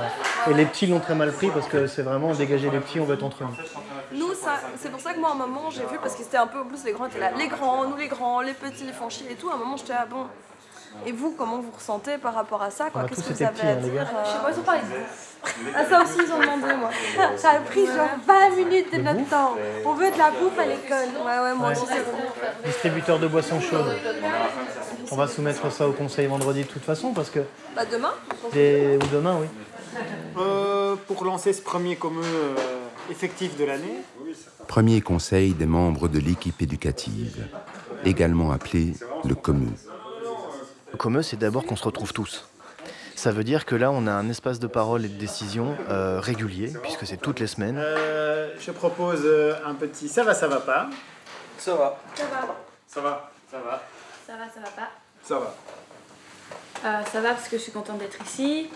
Et 0.48 0.54
les 0.54 0.64
petits 0.64 0.86
l'ont 0.86 1.00
très 1.00 1.14
mal 1.14 1.32
pris 1.32 1.48
parce 1.48 1.66
que 1.66 1.86
c'est 1.86 2.02
vraiment 2.02 2.32
dégager 2.34 2.70
les 2.70 2.78
petits, 2.78 3.00
on 3.00 3.04
va 3.04 3.14
être 3.14 3.24
entre 3.24 3.42
nous. 3.42 4.18
Nous, 4.18 4.32
c'est 4.76 4.90
pour 4.90 5.00
ça 5.00 5.12
que 5.12 5.18
moi, 5.18 5.30
à 5.30 5.32
un 5.32 5.36
moment, 5.36 5.70
j'ai 5.70 5.86
vu, 5.86 5.98
parce 6.00 6.14
que 6.14 6.22
c'était 6.22 6.36
un 6.36 6.46
peu, 6.46 6.64
plus, 6.64 6.84
les 6.84 6.92
grands 6.92 7.06
étaient 7.06 7.18
là, 7.18 7.32
les 7.36 7.48
grands, 7.48 7.86
nous 7.88 7.96
les 7.96 8.08
grands, 8.08 8.40
les 8.42 8.52
petits, 8.52 8.84
ils 8.86 8.92
font 8.92 9.08
chier 9.08 9.32
et 9.32 9.34
tout. 9.34 9.50
À 9.50 9.54
un 9.54 9.56
moment, 9.56 9.76
j'étais 9.76 9.92
là, 9.92 10.06
bon. 10.08 10.26
Et 11.06 11.12
vous, 11.12 11.34
comment 11.36 11.58
vous 11.60 11.70
ressentez 11.76 12.18
par 12.18 12.34
rapport 12.34 12.62
à 12.62 12.70
ça 12.70 12.88
quoi? 12.90 13.04
Qu'est-ce 13.04 13.20
que 13.20 13.26
vous 13.26 13.32
étaient 13.32 13.44
avez 13.44 13.60
à 13.68 13.72
hein, 13.72 13.76
dire 13.76 13.92
euh, 14.02 14.24
Je 14.24 14.30
sais 14.30 14.38
pas, 14.42 14.50
ils 14.52 14.58
ont 14.58 14.62
parlé 14.62 14.80
de 14.82 14.86
bouffe. 14.86 15.36
Ah, 15.76 15.84
ça 15.84 16.02
aussi, 16.02 16.18
ils 16.26 16.32
ont 16.32 16.38
demandé, 16.40 16.74
moi. 16.74 16.90
Ça 17.36 17.50
a 17.50 17.58
pris 17.60 17.84
genre 17.86 18.08
20 18.26 18.56
minutes 18.56 18.92
de 18.94 19.00
notre 19.02 19.28
temps. 19.28 19.54
On 19.84 19.92
veut 19.94 20.10
de 20.10 20.16
la 20.18 20.30
bouffe 20.30 20.58
à 20.58 20.64
l'école. 20.66 21.08
Ouais, 21.26 21.38
ouais, 21.42 21.54
moi 21.54 21.68
Ouais. 21.68 21.72
aussi, 21.76 21.86
c'est 21.88 22.04
bon. 22.04 22.18
Distributeur 22.64 23.18
de 23.18 23.26
boissons 23.26 23.60
chaudes. 23.60 23.94
On 25.10 25.16
va 25.16 25.28
soumettre 25.28 25.70
ça 25.70 25.86
au 25.86 25.92
conseil 25.92 26.26
vendredi 26.26 26.62
de 26.62 26.68
toute 26.68 26.84
façon 26.84 27.12
parce 27.12 27.28
que. 27.30 27.40
Bah, 27.76 27.82
demain 27.90 28.12
Des- 28.52 28.96
Ou 29.02 29.06
demain, 29.14 29.36
oui. 29.40 29.46
Euh, 30.38 30.96
pour 31.06 31.24
lancer 31.24 31.52
ce 31.52 31.60
premier 31.62 31.96
commun 31.96 32.22
euh, 32.24 32.54
effectif 33.10 33.56
de 33.58 33.64
l'année, 33.64 33.98
Premier 34.66 35.02
conseil 35.02 35.52
des 35.52 35.66
membres 35.66 36.08
de 36.08 36.18
l'équipe 36.18 36.60
éducative, 36.62 37.46
également 38.04 38.50
appelé 38.50 38.94
le 39.24 39.34
COME. 39.34 39.70
Le 40.94 40.96
commun, 40.96 41.22
c'est 41.22 41.36
d'abord 41.36 41.66
qu'on 41.66 41.74
se 41.74 41.82
retrouve 41.82 42.12
tous. 42.12 42.48
Ça 43.16 43.32
veut 43.32 43.42
dire 43.42 43.66
que 43.66 43.74
là, 43.74 43.90
on 43.90 44.06
a 44.06 44.12
un 44.12 44.30
espace 44.30 44.60
de 44.60 44.68
parole 44.68 45.04
et 45.04 45.08
de 45.08 45.18
décision 45.18 45.76
euh, 45.90 46.20
régulier, 46.20 46.72
puisque 46.84 47.04
c'est 47.04 47.16
toutes 47.16 47.40
les 47.40 47.48
semaines. 47.48 47.78
euh, 47.78 48.52
je 48.60 48.70
propose 48.70 49.22
euh, 49.24 49.54
un 49.66 49.74
petit 49.74 50.08
ça 50.08 50.22
va, 50.22 50.34
ça 50.34 50.46
va 50.46 50.60
pas. 50.60 50.86
Ça 51.58 51.74
va. 51.74 51.98
Ça 52.14 52.22
va. 52.26 52.54
Ça 52.86 53.00
va, 53.00 53.30
ça 53.50 53.58
va, 53.58 53.82
Ça 54.24 54.34
va, 54.36 54.44
ça 54.54 54.60
va 54.60 54.70
pas. 54.70 54.90
ça 55.24 55.38
va. 55.40 55.54
Euh, 56.84 57.02
ça 57.12 57.20
va 57.20 57.30
parce 57.30 57.48
que 57.48 57.56
je 57.58 57.62
suis 57.62 57.72
contente 57.72 57.98
d'être 57.98 58.22
ici. 58.24 58.70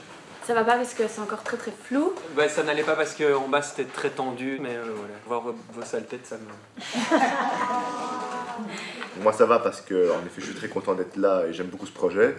Ça 0.45 0.55
va 0.55 0.65
pas 0.65 0.75
parce 0.75 0.95
que 0.95 1.07
c'est 1.07 1.21
encore 1.21 1.45
très 1.45 1.57
très 1.57 1.71
flou. 1.85 2.15
Bah, 2.35 2.49
ça 2.49 2.65
n'allait 2.65 2.83
pas 2.83 2.97
parce 2.97 3.15
qu'en 3.15 3.47
bas 3.47 3.63
c'était 3.63 3.85
très 3.85 4.11
tendu, 4.11 4.59
mais 4.61 4.75
euh, 4.75 4.83
voilà. 4.97 5.15
Voir 5.29 5.43
vos, 5.43 5.55
vos 5.73 5.85
sales 5.85 6.07
têtes, 6.07 6.27
ça 6.27 6.35
me. 6.37 6.83
Moi, 9.23 9.33
ça 9.33 9.47
va 9.47 9.59
parce 9.59 9.81
que, 9.81 10.11
en 10.13 10.21
effet, 10.27 10.41
je 10.41 10.47
suis 10.47 10.55
très 10.55 10.69
content 10.69 10.95
d'être 10.95 11.17
là 11.17 11.45
et 11.47 11.53
j'aime 11.53 11.67
beaucoup 11.69 11.87
ce 11.87 11.93
projet. 11.93 12.37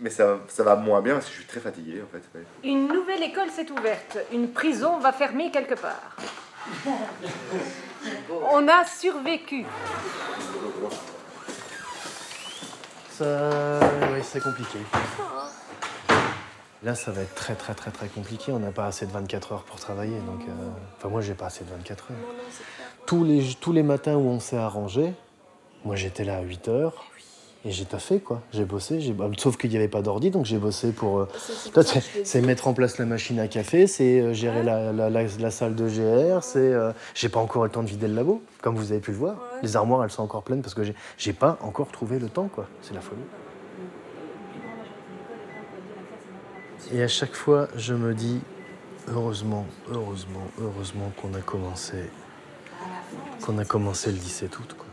Mais 0.00 0.10
ça, 0.10 0.38
ça 0.48 0.62
va 0.62 0.76
moins 0.76 1.00
bien 1.02 1.14
parce 1.14 1.26
que 1.26 1.32
je 1.32 1.38
suis 1.38 1.46
très 1.48 1.60
fatigué, 1.60 2.02
en 2.02 2.06
fait. 2.12 2.22
ouais. 2.38 2.44
Une 2.64 2.86
nouvelle 2.88 3.22
école 3.22 3.50
s'est 3.50 3.70
ouverte. 3.70 4.18
Une 4.32 4.52
prison 4.52 4.98
va 4.98 5.12
fermer 5.12 5.50
quelque 5.50 5.74
part. 5.74 6.16
On 8.52 8.68
a 8.68 8.84
survécu. 8.84 9.64
Ça, 13.10 13.80
oui, 14.12 14.20
c'est 14.22 14.40
compliqué. 14.42 14.78
Là, 16.84 16.94
ça 16.94 17.10
va 17.10 17.22
être 17.22 17.34
très, 17.34 17.54
très, 17.56 17.74
très, 17.74 17.90
très 17.90 18.06
compliqué. 18.06 18.52
On 18.52 18.60
n'a 18.60 18.70
pas 18.70 18.86
assez 18.86 19.04
de 19.06 19.10
24 19.12 19.52
heures 19.52 19.64
pour 19.64 19.80
travailler. 19.80 20.18
Donc, 20.20 20.42
euh, 20.48 20.52
Enfin, 20.96 21.08
moi, 21.08 21.20
j'ai 21.20 21.34
pas 21.34 21.46
assez 21.46 21.64
de 21.64 21.70
24 21.70 22.12
heures. 22.12 22.16
Tous 23.06 23.24
les, 23.24 23.42
tous 23.60 23.72
les 23.72 23.82
matins 23.82 24.14
où 24.14 24.28
on 24.28 24.38
s'est 24.38 24.56
arrangé, 24.56 25.12
moi, 25.84 25.96
j'étais 25.96 26.24
là 26.24 26.36
à 26.38 26.42
8 26.42 26.68
heures. 26.68 27.04
Et 27.64 27.72
j'ai 27.72 27.84
taffé, 27.84 28.20
quoi. 28.20 28.40
J'ai 28.52 28.64
bossé. 28.64 29.00
j'ai- 29.00 29.12
bah, 29.12 29.28
Sauf 29.36 29.56
qu'il 29.56 29.68
n'y 29.70 29.76
avait 29.76 29.88
pas 29.88 30.00
d'ordi, 30.00 30.30
donc 30.30 30.46
j'ai 30.46 30.58
bossé 30.58 30.92
pour. 30.92 31.18
euh, 31.18 31.28
C'est- 32.24 32.40
mettre 32.40 32.68
en 32.68 32.72
place 32.72 32.98
la 32.98 33.04
machine 33.04 33.40
à 33.40 33.48
café, 33.48 33.88
c'est 33.88 34.20
euh, 34.20 34.32
gérer 34.32 34.62
la, 34.62 34.92
la- 34.92 35.10
la- 35.10 35.24
la 35.24 35.50
salle 35.50 35.74
de 35.74 35.88
GR, 35.88 36.42
c'est. 36.44 36.58
euh, 36.60 36.92
j'ai 37.16 37.28
pas 37.28 37.40
encore 37.40 37.64
eu 37.64 37.66
le 37.66 37.72
temps 37.72 37.82
de 37.82 37.88
vider 37.88 38.06
le 38.06 38.14
labo, 38.14 38.40
comme 38.62 38.76
vous 38.76 38.92
avez 38.92 39.00
pu 39.00 39.10
le 39.10 39.16
voir. 39.16 39.36
Les 39.64 39.74
armoires, 39.74 40.04
elles 40.04 40.10
sont 40.12 40.22
encore 40.22 40.44
pleines 40.44 40.62
parce 40.62 40.72
que 40.74 40.84
j'ai- 40.84 40.94
j'ai 41.18 41.32
pas 41.32 41.58
encore 41.60 41.88
trouvé 41.90 42.20
le 42.20 42.28
temps, 42.28 42.46
quoi. 42.48 42.68
C'est 42.80 42.94
la 42.94 43.00
folie. 43.00 43.20
Et 46.92 47.02
à 47.02 47.08
chaque 47.08 47.34
fois, 47.34 47.66
je 47.76 47.92
me 47.92 48.14
dis, 48.14 48.40
heureusement, 49.08 49.66
heureusement, 49.90 50.46
heureusement 50.62 51.12
qu'on 51.20 51.34
a 51.34 51.40
commencé, 51.40 51.96
qu'on 53.44 53.58
a 53.58 53.64
commencé 53.64 54.10
le 54.12 54.18
17 54.18 54.56
août, 54.60 54.74
quoi. 54.78 54.86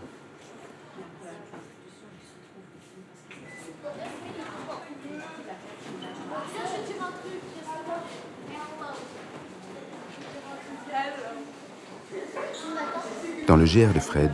Dans 13.55 13.61
le 13.61 13.67
GR 13.67 13.93
de 13.93 14.01
Fred, 14.01 14.33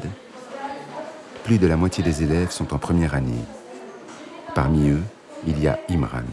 plus 1.44 1.60
de 1.60 1.68
la 1.68 1.76
moitié 1.76 2.04
des 2.04 2.24
élèves 2.24 2.50
sont 2.50 2.74
en 2.74 2.80
première 2.80 3.14
année. 3.14 3.46
Parmi 4.56 4.90
eux, 4.90 5.04
il 5.46 5.62
y 5.62 5.68
a 5.68 5.78
Imran. 5.92 6.24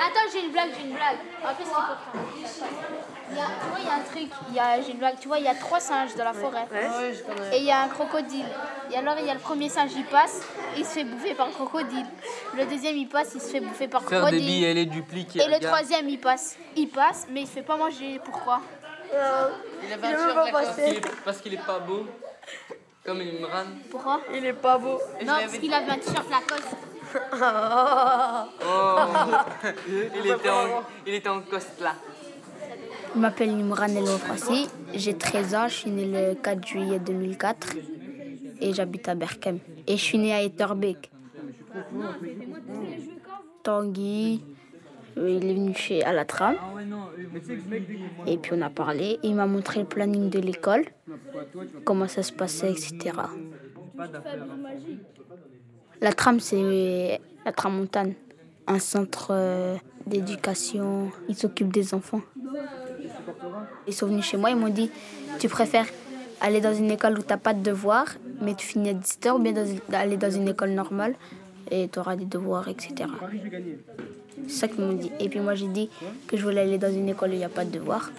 Attends, 0.00 0.26
j'ai 0.32 0.44
une 0.44 0.50
blague, 0.50 0.70
j'ai 0.76 0.88
une 0.88 0.94
blague. 0.96 1.18
En 1.44 1.54
plus, 1.54 1.66
c'est 1.66 1.70
important. 1.70 2.18
Il 3.30 3.36
y 3.36 3.40
a, 3.40 3.44
tu 3.44 3.68
vois, 3.68 3.78
il 3.78 3.86
y 3.86 3.88
a 3.88 3.94
un 3.94 4.00
truc, 4.00 4.30
il 4.48 4.54
y 4.56 4.58
a, 4.58 4.82
j'ai 4.82 4.90
une 4.90 4.98
blague. 4.98 5.20
Tu 5.20 5.28
vois, 5.28 5.38
il 5.38 5.44
y 5.44 5.48
a 5.48 5.54
trois 5.54 5.78
singes 5.78 6.16
dans 6.16 6.24
la 6.24 6.32
forêt. 6.32 6.66
Et 7.52 7.58
il 7.58 7.64
y 7.64 7.70
a 7.70 7.82
un 7.82 7.88
crocodile. 7.88 8.48
Et 8.90 8.96
alors, 8.96 9.14
il 9.20 9.26
y 9.26 9.30
a 9.30 9.34
le 9.34 9.38
premier 9.38 9.68
singe, 9.68 9.92
il 9.94 10.04
passe, 10.06 10.40
il 10.76 10.84
se 10.84 10.94
fait 10.94 11.04
bouffer 11.04 11.34
par 11.34 11.46
le 11.46 11.52
crocodile. 11.52 12.06
Le 12.56 12.64
deuxième, 12.66 12.96
il 12.96 13.08
passe, 13.08 13.32
il 13.34 13.40
se 13.40 13.48
fait 13.48 13.60
bouffer 13.60 13.88
par 13.88 14.02
le 14.02 14.08
Faire 14.08 14.30
des 14.30 14.38
billes, 14.38 14.64
elle 14.64 14.78
est 14.78 14.86
dupliquée. 14.86 15.40
Et 15.40 15.48
le 15.48 15.60
troisième, 15.60 16.08
il 16.08 16.18
passe. 16.18 16.56
Il 16.76 16.88
passe, 16.88 17.26
mais 17.30 17.42
il 17.42 17.46
se 17.46 17.52
fait 17.52 17.62
pas 17.62 17.76
manger. 17.76 18.20
Pourquoi 18.24 18.60
Il 19.12 19.16
a 19.18 19.96
Il 19.96 20.00
pas 20.00 20.12
que- 20.12 21.24
parce 21.24 21.40
qu'il 21.40 21.54
est, 21.54 21.56
est 21.56 21.66
pas 21.66 21.78
beau. 21.78 22.06
Comme 23.04 23.20
Imran. 23.20 23.64
Pourquoi 23.90 24.20
Il 24.34 24.44
est 24.44 24.52
pas 24.52 24.78
beau. 24.78 25.00
Non, 25.24 25.32
parce 25.40 25.58
qu'il 25.58 25.72
avait 25.72 25.90
un 25.92 25.98
t-shirt 25.98 26.30
Lacoste. 26.30 26.76
Oh 28.62 28.98
il, 29.88 30.30
était 30.30 30.48
en, 30.50 30.82
il 31.06 31.14
était 31.14 31.28
en 31.28 31.40
coste 31.40 31.80
là. 31.80 31.94
Je 33.14 33.18
m'appelle 33.18 33.50
Imran 33.50 33.88
El 33.88 34.04
j'ai 34.94 35.16
13 35.16 35.54
ans, 35.56 35.66
je 35.68 35.74
suis 35.74 35.90
né 35.90 36.04
le 36.04 36.34
4 36.34 36.64
juillet 36.64 36.98
2004 37.00 37.74
et 38.60 38.72
j'habite 38.72 39.08
à 39.08 39.14
Berkem. 39.14 39.58
Et 39.86 39.96
je 39.96 40.02
suis 40.02 40.18
né 40.18 40.32
à 40.32 40.42
Etterbeek. 40.42 41.10
Tanguy, 43.62 44.42
euh, 45.18 45.30
il 45.30 45.50
est 45.50 45.54
venu 45.54 45.74
chez 45.74 46.02
à 46.04 46.12
la 46.12 46.24
tram 46.24 46.56
et 48.26 48.38
puis 48.38 48.52
on 48.54 48.62
a 48.62 48.70
parlé. 48.70 49.18
Il 49.22 49.34
m'a 49.34 49.46
montré 49.46 49.80
le 49.80 49.86
planning 49.86 50.30
de 50.30 50.38
l'école, 50.38 50.84
comment 51.84 52.08
ça 52.08 52.22
se 52.22 52.32
passait, 52.32 52.70
etc. 52.70 53.12
La 56.00 56.12
tram, 56.12 56.40
c'est 56.40 57.20
la 57.44 57.52
Tramontane, 57.52 58.14
un 58.66 58.78
centre 58.78 59.28
euh, 59.30 59.76
d'éducation. 60.06 61.10
Ils 61.28 61.36
s'occupent 61.36 61.72
des 61.72 61.92
enfants. 61.94 62.22
Ils 63.86 63.92
sont 63.92 64.06
venus 64.06 64.24
chez 64.24 64.36
moi, 64.36 64.50
ils 64.50 64.56
m'ont 64.56 64.68
dit 64.68 64.90
Tu 65.38 65.48
préfères 65.48 65.86
aller 66.40 66.60
dans 66.60 66.72
une 66.74 66.90
école 66.90 67.18
où 67.18 67.22
tu 67.22 67.28
n'as 67.28 67.36
pas 67.36 67.52
de 67.52 67.62
devoirs, 67.62 68.08
mais 68.40 68.54
tu 68.54 68.66
finis 68.66 68.90
à 68.90 68.94
17 68.94 69.26
heures, 69.26 69.36
ou 69.36 69.38
bien 69.38 69.52
dans 69.52 69.66
aller 69.92 70.16
dans 70.16 70.30
une 70.30 70.48
école 70.48 70.70
normale 70.70 71.14
et 71.70 71.88
tu 71.88 71.98
auras 71.98 72.16
des 72.16 72.24
devoirs, 72.24 72.68
etc. 72.68 72.94
C'est 74.46 74.50
ça 74.54 74.68
qu'ils 74.68 74.84
m'ont 74.84 74.92
dit. 74.92 75.10
Et 75.20 75.28
puis 75.28 75.40
moi, 75.40 75.54
j'ai 75.54 75.68
dit 75.68 75.88
que 76.26 76.36
je 76.36 76.42
voulais 76.42 76.60
aller 76.62 76.78
dans 76.78 76.92
une 76.92 77.08
école 77.08 77.30
où 77.30 77.32
il 77.34 77.38
n'y 77.38 77.44
a 77.44 77.48
pas 77.48 77.64
de 77.64 77.70
devoirs. 77.70 78.10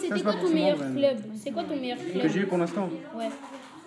C'était 0.00 0.20
quoi 0.22 0.32
ton 0.32 0.48
meilleur 0.50 0.76
club? 0.78 1.16
C'est 1.42 1.50
quoi 1.50 1.64
ton 1.64 1.76
meilleur 1.76 1.98
club 1.98 2.22
Que 2.22 2.28
j'ai 2.28 2.40
eu 2.40 2.46
pour 2.46 2.58
l'instant? 2.58 2.88
Ouais. 3.16 3.28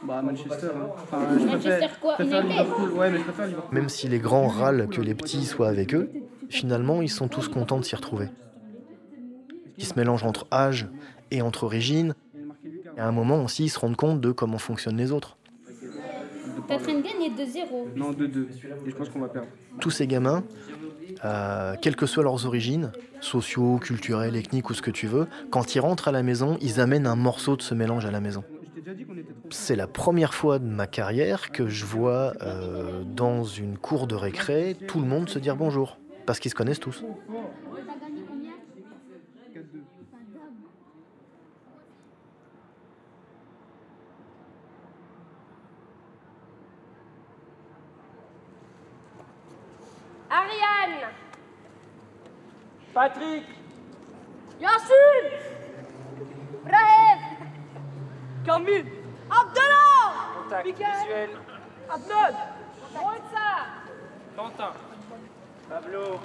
Bah 0.03 0.21
Manchester. 0.21 0.67
hein. 0.75 0.87
Enfin, 1.03 1.19
je 1.37 1.43
Manchester 1.45 1.69
préfère, 1.71 1.99
quoi? 1.99 2.13
préfère 2.13 2.43
Liverpool. 2.43 2.89
Ouais, 2.91 3.09
mais 3.11 3.17
je 3.17 3.23
préfère 3.23 3.47
Liverpool. 3.47 3.73
Même 3.75 3.89
si 3.89 4.07
les 4.07 4.19
grands 4.19 4.47
râlent 4.47 4.87
que 4.87 5.01
les 5.01 5.13
petits 5.15 5.43
soient 5.45 5.67
avec 5.67 5.93
eux, 5.93 6.09
finalement, 6.49 7.01
ils 7.01 7.09
sont 7.09 7.27
tous 7.27 7.47
contents 7.49 7.79
de 7.79 7.83
s'y 7.83 7.95
retrouver. 7.95 8.27
Ils 9.77 9.85
se 9.85 9.95
mélangent 9.95 10.23
entre 10.23 10.47
âge 10.53 10.87
et 11.31 11.41
entre 11.41 11.63
origines. 11.65 12.13
Et 12.95 12.99
à 13.01 13.07
un 13.07 13.11
moment 13.11 13.43
aussi, 13.43 13.65
ils 13.65 13.69
se 13.69 13.79
rendent 13.79 13.95
compte 13.97 14.21
de 14.21 14.31
comment 14.31 14.57
fonctionnent 14.57 14.97
les 14.97 15.11
autres. 15.11 15.37
T'es 16.67 16.73
en 16.73 16.79
train 16.79 16.93
de 16.93 17.01
gagner 17.01 17.29
2-0. 17.29 17.95
Non, 17.95 18.11
2-2. 18.11 18.47
Et 18.85 18.89
je 18.89 18.95
pense 18.95 19.09
qu'on 19.09 19.19
va 19.19 19.29
perdre. 19.29 19.47
Tous 19.79 19.91
ces 19.91 20.07
gamins, 20.07 20.43
euh, 21.25 21.75
quelles 21.81 21.95
que 21.95 22.05
soient 22.05 22.23
leurs 22.23 22.45
origines, 22.45 22.91
sociaux, 23.21 23.77
culturelles, 23.77 24.35
ethniques 24.35 24.69
ou 24.69 24.73
ce 24.73 24.81
que 24.81 24.91
tu 24.91 25.07
veux, 25.07 25.27
quand 25.49 25.75
ils 25.75 25.79
rentrent 25.79 26.07
à 26.07 26.11
la 26.11 26.23
maison, 26.23 26.57
ils 26.61 26.79
amènent 26.79 27.07
un 27.07 27.15
morceau 27.15 27.55
de 27.55 27.61
ce 27.61 27.73
mélange 27.73 28.05
à 28.05 28.11
la 28.11 28.19
maison. 28.19 28.43
C'est 29.49 29.75
la 29.75 29.87
première 29.87 30.33
fois 30.33 30.59
de 30.59 30.65
ma 30.65 30.87
carrière 30.87 31.51
que 31.51 31.67
je 31.67 31.85
vois 31.85 32.33
euh, 32.41 33.03
dans 33.03 33.43
une 33.43 33.77
cour 33.77 34.07
de 34.07 34.15
récré 34.15 34.75
tout 34.87 34.99
le 34.99 35.07
monde 35.07 35.29
se 35.29 35.39
dire 35.39 35.55
bonjour, 35.55 35.99
parce 36.25 36.39
qu'ils 36.39 36.51
se 36.51 36.55
connaissent 36.55 36.79
tous. 36.79 37.03
Ariane. 50.31 51.07
Patrick. 52.93 53.45
Yassine 54.61 55.31
Brahim 56.63 57.19
Camille. 58.45 58.91
Abdallah. 59.31 60.13
Contact 60.35 60.65
Miguel. 60.65 60.99
visuel. 60.99 61.31
Adnan 61.89 62.33
Quentin. 62.93 64.73
Pablo. 65.69 66.19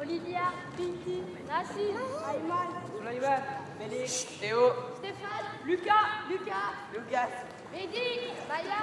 Olivia. 0.00 0.46
Pinky. 0.76 1.22
Nassim 1.48 1.96
Ayman. 2.28 2.68
Sulaiman 2.98 3.40
Félix. 3.78 4.24
Théo. 4.40 4.72
Stéphane. 4.98 5.48
Lucas. 5.64 6.06
Lucas. 6.28 6.72
Lucas. 6.92 7.30
Mehdi 7.72 8.32
Maya. 8.48 8.80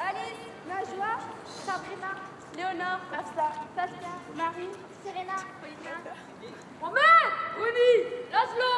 Alice. 0.00 0.40
Najwa. 0.68 1.12
Sabrina 1.64 2.10
Léonard 2.58 2.98
Afsa 3.14 3.46
Tassia 3.76 4.14
Marie 4.34 4.70
Serena 5.04 5.36
Paulina 5.60 5.94
Romain 6.82 7.22
Runi 7.56 7.90
Laszlo 8.32 8.72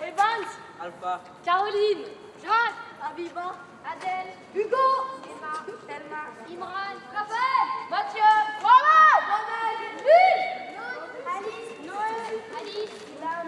Evans 0.00 0.50
Alpha. 0.80 1.20
Caroline 1.44 2.04
Jade 2.40 2.78
Abiba 3.02 3.56
Adèle 3.82 4.30
Hugo 4.54 4.86
Emma 5.26 5.54
Thelma 5.88 6.22
Imran 6.48 6.94
Raphaël 7.12 7.66
Mathieu 7.90 8.34
Mohamed 8.62 9.22
Mohamed 9.26 9.78
Lille 10.06 10.44
Alice 11.34 11.74
Noël 11.82 12.30
Alice 12.60 12.96
Ilan 13.18 13.46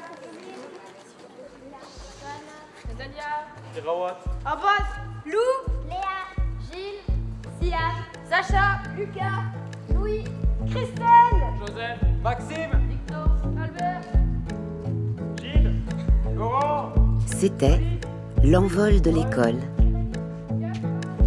Nathania 2.89 3.31
Rawat. 3.87 4.19
Abbas 4.45 4.89
Lou 5.25 5.51
Léa 5.89 6.19
Gilles 6.73 7.05
Sian 7.61 7.95
Sacha 8.31 8.79
Lucas 8.97 9.43
Louis 9.93 10.23
Christelle. 10.71 11.43
Joseph. 11.59 11.99
Maxime. 12.23 12.71
Victor 12.89 13.29
Albert. 13.61 14.03
Gilles. 15.43 15.73
Laurent. 16.37 16.93
C'était 17.27 17.81
L'envol 18.45 19.01
de 19.01 19.11
l'école. 19.11 19.59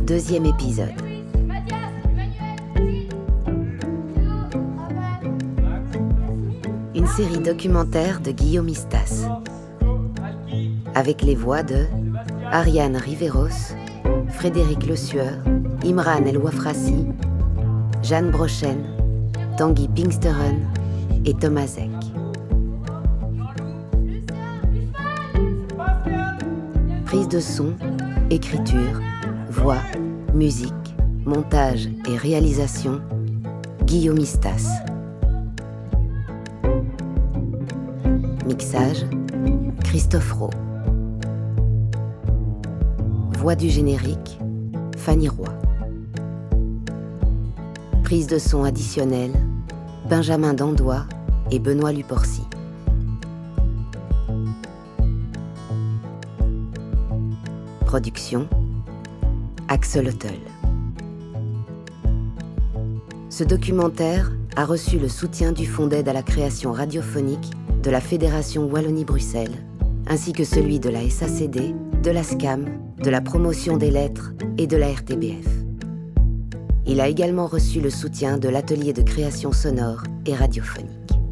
Deuxième 0.07 0.45
épisode. 0.45 0.93
Une 6.95 7.07
série 7.07 7.39
documentaire 7.39 8.21
de 8.21 8.31
Guillaume 8.31 8.69
Istas. 8.69 9.27
Avec 10.95 11.21
les 11.21 11.35
voix 11.35 11.63
de 11.63 11.85
Ariane 12.49 12.95
Riveros, 12.95 13.75
Frédéric 14.29 14.87
Le 14.87 14.95
Sueur, 14.95 15.33
Imran 15.83 16.25
El 16.25 16.37
Wafrassi, 16.37 17.07
Jeanne 18.01 18.31
Brochen, 18.31 18.85
Tanguy 19.57 19.89
Pinksteren 19.89 20.65
et 21.25 21.33
Thomas 21.33 21.75
Eck. 21.77 21.91
Prise 27.05 27.27
de 27.27 27.39
son, 27.41 27.73
écriture, 28.29 29.01
voix, 29.49 29.81
musique, 30.33 30.73
montage 31.25 31.89
et 32.09 32.15
réalisation, 32.15 33.01
Guillaume 33.83 34.19
Istas. 34.19 34.69
Mixage, 38.47 39.05
Christophe 39.83 40.31
Rowe. 40.31 40.49
Voix 43.37 43.55
du 43.55 43.69
générique, 43.69 44.39
Fanny 44.97 45.27
Roy. 45.27 45.62
Prise 48.03 48.27
de 48.27 48.37
son 48.37 48.65
additionnelle, 48.65 49.31
Benjamin 50.09 50.53
Dandois 50.53 51.05
et 51.51 51.59
Benoît 51.59 51.93
Luporcy. 51.93 52.41
Production, 57.85 58.49
Axel 59.69 60.09
Huttel. 60.09 60.37
Ce 63.29 63.45
documentaire 63.45 64.33
a 64.57 64.65
reçu 64.65 64.99
le 64.99 65.07
soutien 65.07 65.53
du 65.53 65.65
Fonds 65.65 65.87
d'aide 65.87 66.09
à 66.09 66.13
la 66.13 66.23
création 66.23 66.73
radiophonique 66.73 67.51
de 67.81 67.89
la 67.89 68.01
Fédération 68.01 68.65
Wallonie-Bruxelles, 68.65 69.63
ainsi 70.07 70.33
que 70.33 70.43
celui 70.43 70.81
de 70.81 70.89
la 70.89 71.09
SACD, 71.09 71.73
de 72.03 72.11
la 72.11 72.23
SCAM, 72.23 72.65
de 73.01 73.09
la 73.09 73.21
promotion 73.21 73.77
des 73.77 73.91
lettres 73.91 74.33
et 74.57 74.67
de 74.67 74.75
la 74.75 74.91
RTBF. 74.91 75.62
Il 76.85 76.99
a 76.99 77.07
également 77.07 77.47
reçu 77.47 77.79
le 77.79 77.89
soutien 77.89 78.37
de 78.37 78.49
l'atelier 78.49 78.93
de 78.93 79.01
création 79.01 79.51
sonore 79.51 80.03
et 80.25 80.35
radiophonique. 80.35 81.22